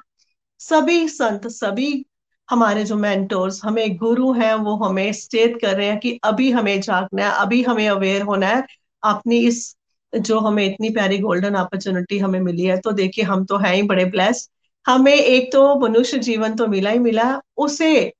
[0.58, 2.06] सभी संत, सभी
[2.50, 6.80] हमारे जो मेंटोर्स हमें गुरु हैं, वो हमें स्टेट कर रहे हैं कि अभी हमें
[6.80, 8.66] जागना है, अभी हमें अवेयर होना है।
[9.04, 9.77] अपनी इस
[10.12, 13.82] जो हमें इतनी प्यारी गोल्डन अपॉर्चुनिटी हमें मिली है तो देखिए हम तो हैं ही
[13.82, 14.50] बड़े ब्लेस्ड
[14.86, 18.12] हमें एक तो मनुष्य जीवन तो मिला ही मिला, उसे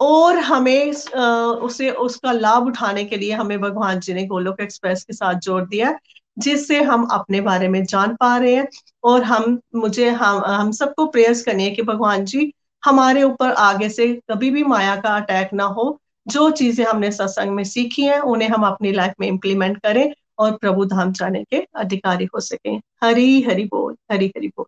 [0.00, 5.12] और हमें उसे उसका लाभ उठाने के लिए हमें भगवान जी ने गोलोक एक्सप्रेस के
[5.12, 5.94] साथ जोड़ दिया,
[6.38, 8.66] जिससे हम अपने बारे में जान पा रहे हैं
[9.04, 13.88] और हम, मुझे, हम हम सबको प्रेयर्स करनी है कि भगवान जी हमारे ऊपर आगे
[13.88, 18.18] से कभी भी माया का अटैक ना हो। जो चीज़ें हमने सत्संग में सीखी हैं,
[18.20, 20.12] उन्हें हम अपनी लाइफ में इम्प्लीमेंट करें।
[20.42, 24.64] और प्रभु धाम जाने के अधिकारी हो सके। हरी, हरि बोल, हरी, हरि बोल।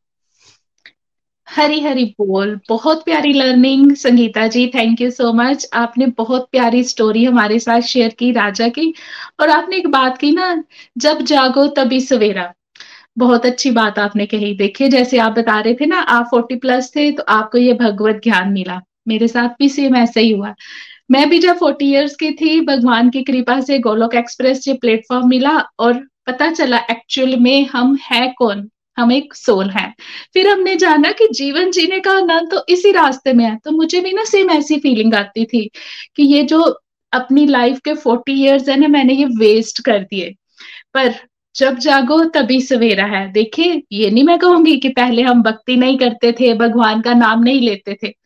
[1.49, 6.85] हरी हरी बोल। बहुत प्यारी learning Sangeeta ji thank you so much आपने बहुत प्यारी
[6.85, 8.95] स्टोरी हमारे साथ शेयर की, राजा की।
[9.41, 10.65] और आपने एक बात की ना,
[10.99, 12.55] जब जागो तभी सवेरा।
[13.19, 16.93] बहुत अच्छी बात आपने कही। देखिए, जैसे आप बता रहे थे ना, आप फोर्टी प्लस
[16.97, 20.55] थे तो आपको ये भगवत ज्ञान मिला। मेरे साथ भी सेम ऐसा ही हुआ।
[21.11, 25.29] मैं भी जब फोर्टी इयर्स की थी, भगवान की कृपा से गोलोक एक्सप्रेस ये प्लेटफॉर्म
[25.29, 28.71] मिला और पता चला एक्चुअल में हम है कौन?
[28.97, 29.95] हम एक सोल है।
[30.35, 34.01] फिर हमने जाना कि जीवन जीने का आनंद तो इसी रास्ते में है। तो मुझे
[34.01, 35.71] भी ना सेम ऐसी फीलिंग आती थी
[36.17, 36.81] कि ये जो
[37.13, 40.35] अपनी लाइफ के फोर्टी इयर्स है ना, मैंने ये वेस्ट कर दिए।
[40.95, 41.15] पर
[41.57, 45.99] जब जागो, तभी सवेरा है। देखिए, ये नहीं मैं कहूँगी कि पहले हम भक्ति नहीं
[45.99, 48.24] करते थे, भगवान का नाम नहीं लेते थे।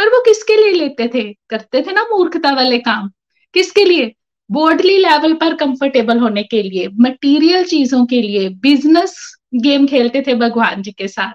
[0.00, 1.22] पर वो किसके लिए लेते थे?
[1.50, 3.10] करते थे ना मूर्खता वाले काम।
[3.54, 4.12] किसके लिए?
[4.50, 9.16] बोर्डली लेवल पर कंफर्टेबल होने के लिए मटेरियल चीज़ों के लिए। बिज़नेस
[9.54, 11.32] गेम खेलते थे भगवान जी के साथ।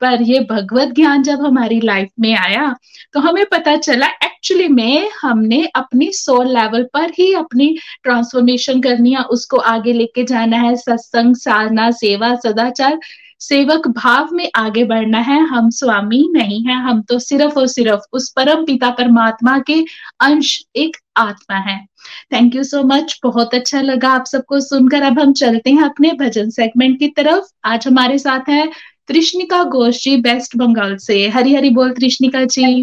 [0.00, 2.74] पर ये भगवत ज्ञान जब हमारी लाइफ में आया
[3.12, 9.12] तो हमें पता चला एक्चुअली में हमने अपनी सोल लेवल पर ही अपनी ट्रांसफॉर्मेशन करनी
[9.12, 12.98] है, उसको आगे लेके जाना है। सत्संग, साधना, सेवा, सदाचार
[13.40, 18.00] सेवक भाव में आगे बढ़ना है, हम स्वामी नहीं है, हम तो सिर्फ़ और सिर्फ़
[18.12, 19.84] उस परम पिता परमात्मा के
[20.20, 21.86] अंश, एक आत्मा है।
[22.32, 26.12] थैंक यू सो मच बहुत अच्छा लगा आप सबको सुनकर। अब हम चलते हैं अपने
[26.12, 28.66] भजन सेगमेंट की तरफ़। आज हमारे साथ है
[29.08, 32.82] कृष्णिका घोष जी बेस्ट बंगाल से। हरी हरी बोल कृष्णिका जी।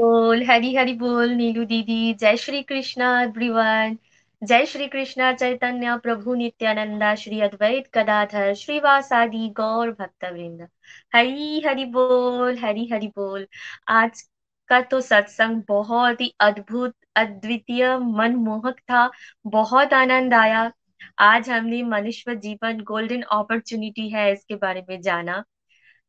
[0.00, 3.96] बोल हरी हरी बोल नीलू दीदी। जय श्री कृष्णा एवरीवन
[4.42, 10.68] जय श्री कृष्ण, चैतन्य, प्रभु नित्यानंदा, श्री अद्वैत गदाधर, श्रीवासादि गौर भक्त वृंद
[11.14, 13.46] हरी हरि बोल, हरी हरि बोल।
[13.88, 14.22] आज
[14.68, 19.10] का तो सत्संग बहुत ही अद्भुत, अद्वितीय, मनमोहक था,
[19.46, 20.70] बहुत आनंद आया।
[21.18, 25.42] आज हमने मनुष्य जीवन गोल्डन अपॉर्चुनिटी है इसके बारे में जाना।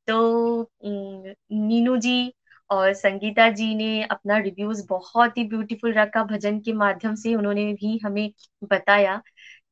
[0.08, 2.34] तो नीनू जी
[2.74, 7.66] और संगीता जी ने अपना रिव्यूज़ बहुत ही ब्यूटीफुल रखा। भजन के माध्यम से उन्होंने
[7.74, 8.30] भी हमें
[8.64, 9.22] बताया।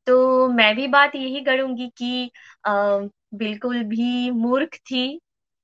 [0.06, 2.30] तो मैं भी बात यही करूँगी कि
[2.66, 2.98] आ,
[3.34, 5.20] बिल्कुल भी मूर्ख थी।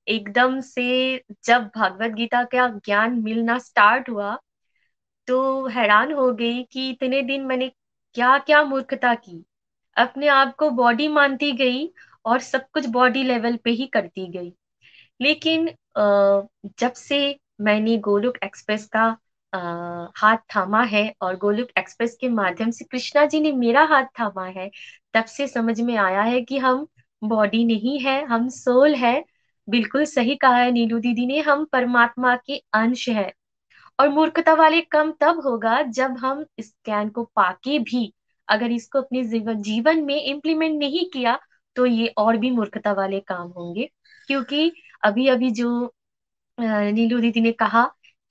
[0.07, 0.85] एकदम से
[1.45, 4.39] जब भगवत गीता का ज्ञान मिलना स्टार्ट हुआ
[5.29, 7.69] तो हैरान हो गई कि इतने दिन मैंने
[8.15, 9.45] क्या क्या मूर्खता की।
[9.97, 11.89] अपने आप को बॉडी मानती गई
[12.25, 14.53] और सब कुछ बॉडी लेवल पे ही करती गई।
[15.21, 17.19] लेकिन जब से
[17.61, 19.05] मैंने गोलुक एक्सप्रेस का
[19.53, 19.59] आ,
[20.17, 24.45] हाथ थामा है और गोलुक एक्सप्रेस के माध्यम से कृष्णा जी ने मेरा हाथ थामा
[24.49, 24.71] है
[25.15, 26.87] तब से समझ में आया है कि हम
[27.23, 29.23] बॉडी नहीं है हम सोल है।
[29.69, 33.33] बिल्कुल सही कहा है नीलू दीदी ने हम परमात्मा के अंश है।
[33.99, 38.13] और मूर्खता वाले कम तब होगा जब हम इस ज्ञान को पाके भी
[38.49, 41.39] अगर इसको अपने जीवन जीवन में इम्प्लीमेंट नहीं किया
[41.77, 43.89] तो ये और भी मूर्खता वाले काम होंगे।
[44.29, 44.73] क्योंकि
[45.03, 45.69] अभी अभी जो
[46.59, 47.85] नीलू दीदी ने कहा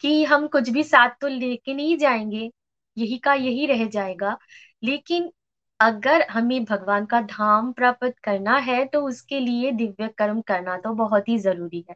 [0.03, 2.51] कि हम कुछ भी साथ तो लेके नहीं जाएँगे,
[2.97, 4.37] यही का यही रह जाएगा।
[4.83, 5.31] लेकिन
[5.79, 10.93] अगर हमें भगवान का धाम प्राप्त करना है तो उसके लिए दिव्य कर्म करना तो
[10.95, 11.95] बहुत ही ज़रूरी है।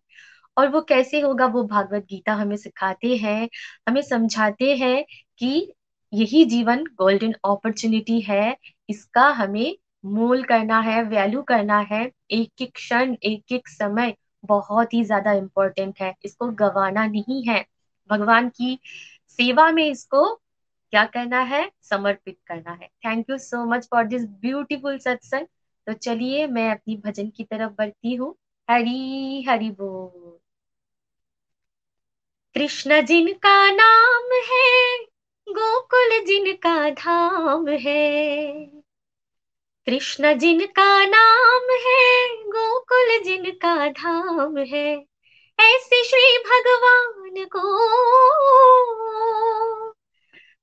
[0.57, 3.49] और वो कैसे होगा, वो भागवत गीता हमें सिखाते हैं,
[3.89, 5.03] हमें समझाते हैं
[5.39, 5.73] कि
[6.13, 8.55] यही जीवन गोल्डन अपॉर्चुनिटी है,
[8.89, 9.75] इसका हमें
[10.07, 15.31] मोल करना है वैल्यू करना है एक एक क्षण एक एक समय बहुत ही ज़्यादा
[15.33, 17.65] इम्पोर्टेंट है। इसको गवाना नहीं है।
[18.09, 18.79] भगवान की
[19.29, 20.23] सेवा में इसको
[20.93, 21.69] क्या करना है?
[21.81, 25.47] समर्पित करना है। Thank you so much for this beautiful सत्संग
[25.87, 28.35] तो चलिए, मैं अपनी भजन की तरफ़ बढ़ती हूँ।
[28.69, 30.37] हरी, हरि बोल।
[32.55, 34.97] कृष्ण जिनका नाम है,
[35.47, 38.81] गोकुल जिनका धाम है।
[39.87, 45.05] कृष्ण जिनका नाम है, गोकुल जिनका धाम है,
[45.59, 47.77] ऐसे श्री भगवान को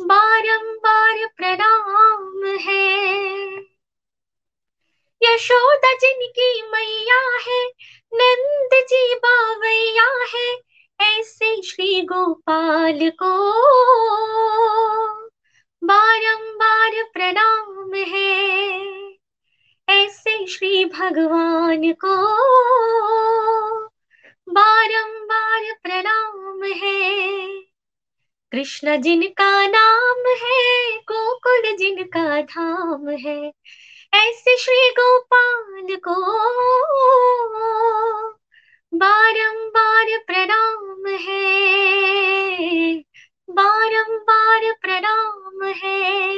[0.00, 3.06] बारंबार प्रणाम है।
[5.22, 7.64] यशोदा जिनकी मैया है,
[8.14, 10.56] नंद जी बावैया है,
[11.00, 13.52] ऐसे श्री गोपाल को
[15.84, 19.05] बारंबार प्रणाम है।
[19.96, 22.26] ऐसे श्री भगवान को।
[24.48, 27.46] बारंबार प्रणाम है।
[28.52, 33.52] कृष्ण जिनका नाम है, गोकुल जिनका धाम है,
[34.14, 36.14] ऐसे श्री गोपाल को।
[38.94, 41.76] बारंबार प्रणाम है।
[43.50, 46.36] बारंबार प्रणाम है।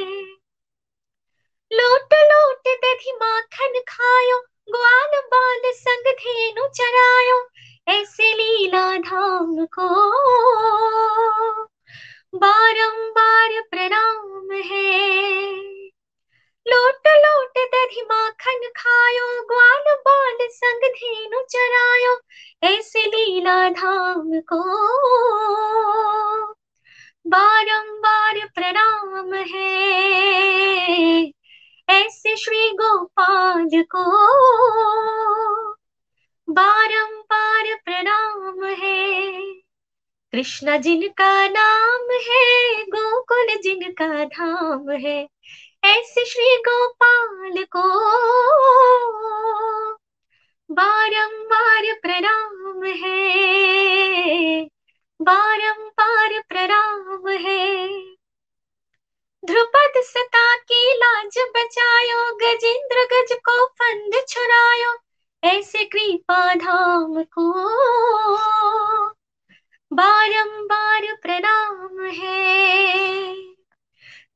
[1.73, 4.39] लोट लोट दधि माखन खायो,
[4.69, 7.47] ग्वाल बाल संग धेनु चरायो,
[7.87, 10.09] ऐसे लीला धाम को।
[12.37, 15.13] बारंबार प्रणाम है।
[16.67, 22.19] लोट लोट दधि माखन खायो, ग्वाल बाल संग धेनु चरायो,
[22.63, 24.61] ऐसे लीला धाम को।
[27.27, 29.99] बारंबार प्रणाम है।
[31.89, 34.03] ऐसे श्री गोपाल को
[36.49, 39.41] बारंबार प्रणाम है।
[40.31, 45.27] कृष्ण जिनका नाम है, गोकुल जिनका धाम है,
[45.83, 47.83] ऐसे श्री गोपाल को
[50.71, 53.29] बारंबार प्रणाम है
[55.21, 57.89] बारंबार प्रणाम है।
[59.45, 64.91] ध्रुपद सता की लाज बचायो, गजेंद्र गज को फंद छुरायो
[65.43, 67.45] ऐसे कृपा धाम को।
[69.91, 73.33] बारंबार प्रणाम है।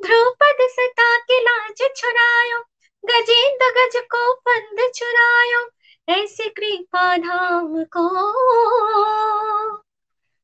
[0.02, 2.60] ध्रुपद सता की लाज छुरायो
[3.04, 5.62] गजेंद्र गज को फंद छुरायो
[6.10, 8.08] ऐसे कृपा धाम को।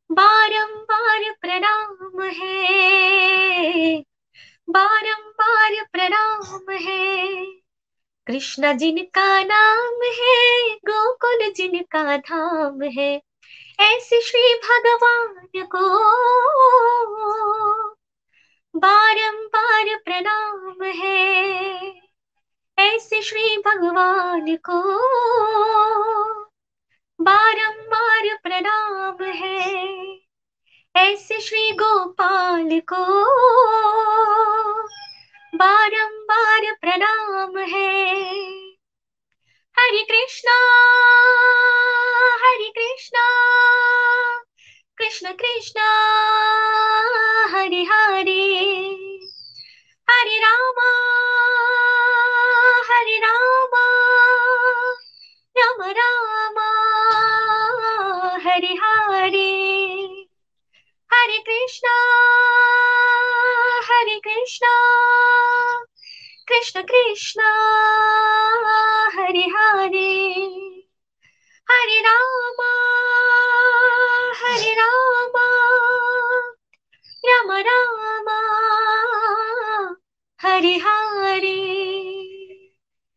[0.09, 2.58] बारंबार प्रणाम है।
[4.69, 7.45] बारंबार प्रणाम है।
[8.27, 13.21] कृष्ण जिनका नाम है, गोकुल जिनका धाम है,
[13.79, 15.99] ऐसे श्री भगवान को।
[18.75, 21.79] बारंबार प्रणाम है,
[22.79, 24.81] ऐसे श्री भगवान को।
[27.21, 30.19] बारंबार प्रणाम है,
[30.95, 33.29] ऐसे श्री गोपाल को।
[35.59, 38.13] बारंबार प्रणाम है।
[39.79, 40.55] हरे कृष्णा
[42.43, 43.25] हरे कृष्णा,
[44.97, 45.89] कृष्ण कृष्णा,
[47.51, 48.45] हरे हरे।
[50.09, 50.91] हरे रामा
[52.91, 53.85] हरे रामा
[55.57, 56.69] राम रामा,
[58.49, 59.49] हरे हरे।
[61.13, 61.95] हरे कृष्णा
[63.99, 64.73] हरे कृष्णा
[66.47, 67.49] कृष्ण कृष्णा
[69.13, 70.31] हरे हरे
[71.71, 72.69] हरे रामा
[74.35, 75.47] हरे रामा
[77.25, 78.39] राम रामा
[80.39, 81.57] हरे हरे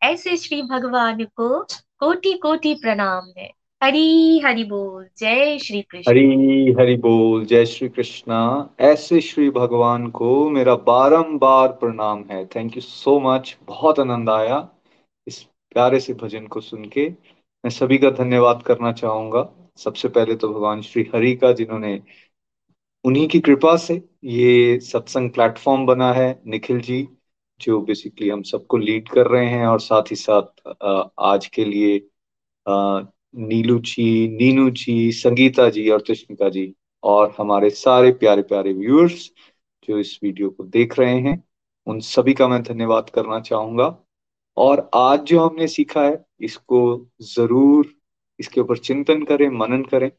[0.03, 1.63] ऐसे श्री भगवान को
[1.99, 3.51] कोटि कोटि प्रणाम है।
[3.83, 10.07] हरी हरि बोल। जय श्री कृष्ण। हरी हरि बोल। जय श्री कृष्णा। ऐसे श्री भगवान
[10.11, 14.69] को मेरा बारंबार प्रणाम है। थैंक यू सो मच बहुत आनंद आया
[15.27, 20.37] इस प्यारे से भजन को सुन के। मैं सभी का धन्यवाद करना चाहूँगा। सबसे पहले
[20.37, 22.01] तो भगवान श्री हरि का, जिन्होंने
[23.05, 27.09] उन्हीं की कृपा से ये सत्संग प्लेटफॉर्म बना है, निखिल जी,
[27.61, 30.75] जो बेसिकली हम सबको लीड कर रहे हैं और साथ ही साथ
[31.19, 31.99] आज के लिए
[33.35, 36.73] नीलू जी नीनू जी संगीता जी और तुष्मिका जी
[37.03, 39.31] और हमारे सारे प्यारे प्यारे व्यूअर्स
[39.89, 41.43] जो इस वीडियो को देख रहे हैं,
[41.87, 43.97] उन सभी का मैं धन्यवाद करना चाहूँगा।
[44.57, 47.87] और आज जो हमने सीखा है, इसको ज़रूर,
[48.41, 50.11] इसके ऊपर चिंतन करें, मनन करें।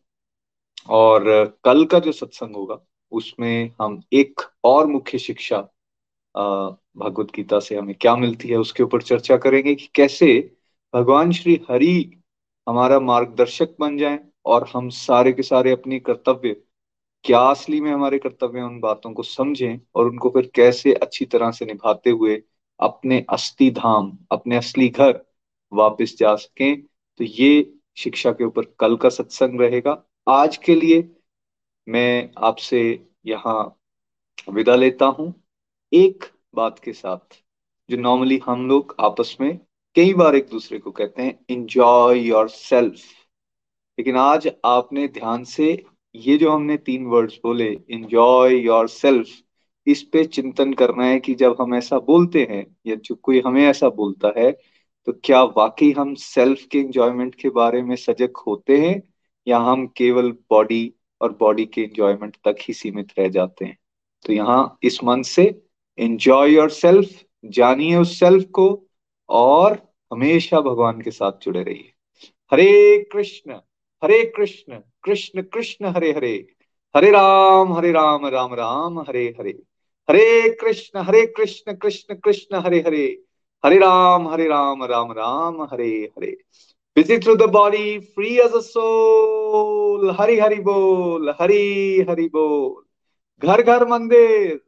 [0.89, 1.23] और
[1.65, 2.79] कल का जो सत्संग होगा,
[3.11, 5.57] उसमें हम एक और मुख्य शिक्षा
[6.35, 10.27] भगवत गीता से हमें क्या मिलती है, उसके ऊपर चर्चा करेंगे कि कैसे
[10.93, 12.22] भगवान श्री हरि
[12.67, 16.55] हमारा मार्गदर्शक बन जाए और हम सारे के सारे अपनी कर्तव्य,
[17.25, 21.51] क्या असली में हमारे कर्तव्य उन बातों को समझें और उनको फिर कैसे अच्छी तरह
[21.51, 22.41] से निभाते हुए
[22.79, 25.19] अपने अस्थि धाम, अपने असली घर
[25.71, 26.81] वापस जा सकें।
[27.19, 31.03] तो ये शिक्षा के ऊपर कल का सत्संग रहेगा। आज के लिए
[31.87, 32.81] मैं आपसे
[33.25, 33.79] यहाँ
[34.49, 35.33] विदा लेता हूँ।
[35.91, 36.23] एक
[36.55, 37.41] बात के साथ,
[37.89, 39.59] जो नॉर्मली हम लोग आपस में
[39.95, 43.01] कई बार एक दूसरे को कहते हैं इंजॉय योर सेल्फ
[43.97, 45.71] लेकिन आज आपने ध्यान से
[46.15, 49.27] ये जो हमने तीन वर्ड्स बोले इंजॉय योर सेल्फ
[49.87, 53.63] इस पे चिंतन करना है कि जब हम ऐसा बोलते हैं, या जो कोई हमें
[53.65, 54.51] ऐसा बोलता है
[55.07, 59.01] तो क्या वाकई हम सेल्फ के इंजॉयमेंट के बारे में सजग होते हैं,
[59.47, 63.77] या हम केवल बॉडी और बॉडी के इंजॉयमेंट तक ही सीमित रह जाते हैं?
[64.25, 65.45] तो यहाँ इस मन से
[65.97, 68.69] इंजॉय योर सेल्फ जानिए उस सेल्फ को
[69.29, 71.93] और हमेशा भगवान के साथ जुड़े रहिए।
[72.51, 73.51] हरे कृष्ण
[74.03, 76.47] हरे कृष्ण कृष्ण कृष्ण, हरे हरे।
[76.97, 79.59] हरे राम हरे राम राम राम, हरे हरे।
[80.09, 83.23] हरे कृष्ण हरे कृष्ण कृष्ण कृष्ण, हरे हरे।
[83.65, 86.37] हरे राम हरे Ram Ram Ram, Hare Hare.
[86.97, 92.83] Busy through the body, free as a soul Hari Hari बोल, हरि हरि बोल।
[93.47, 94.61] घर घर मंदिर,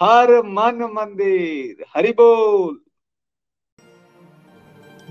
[0.00, 2.80] हर मन मंदिर। हरि बोल।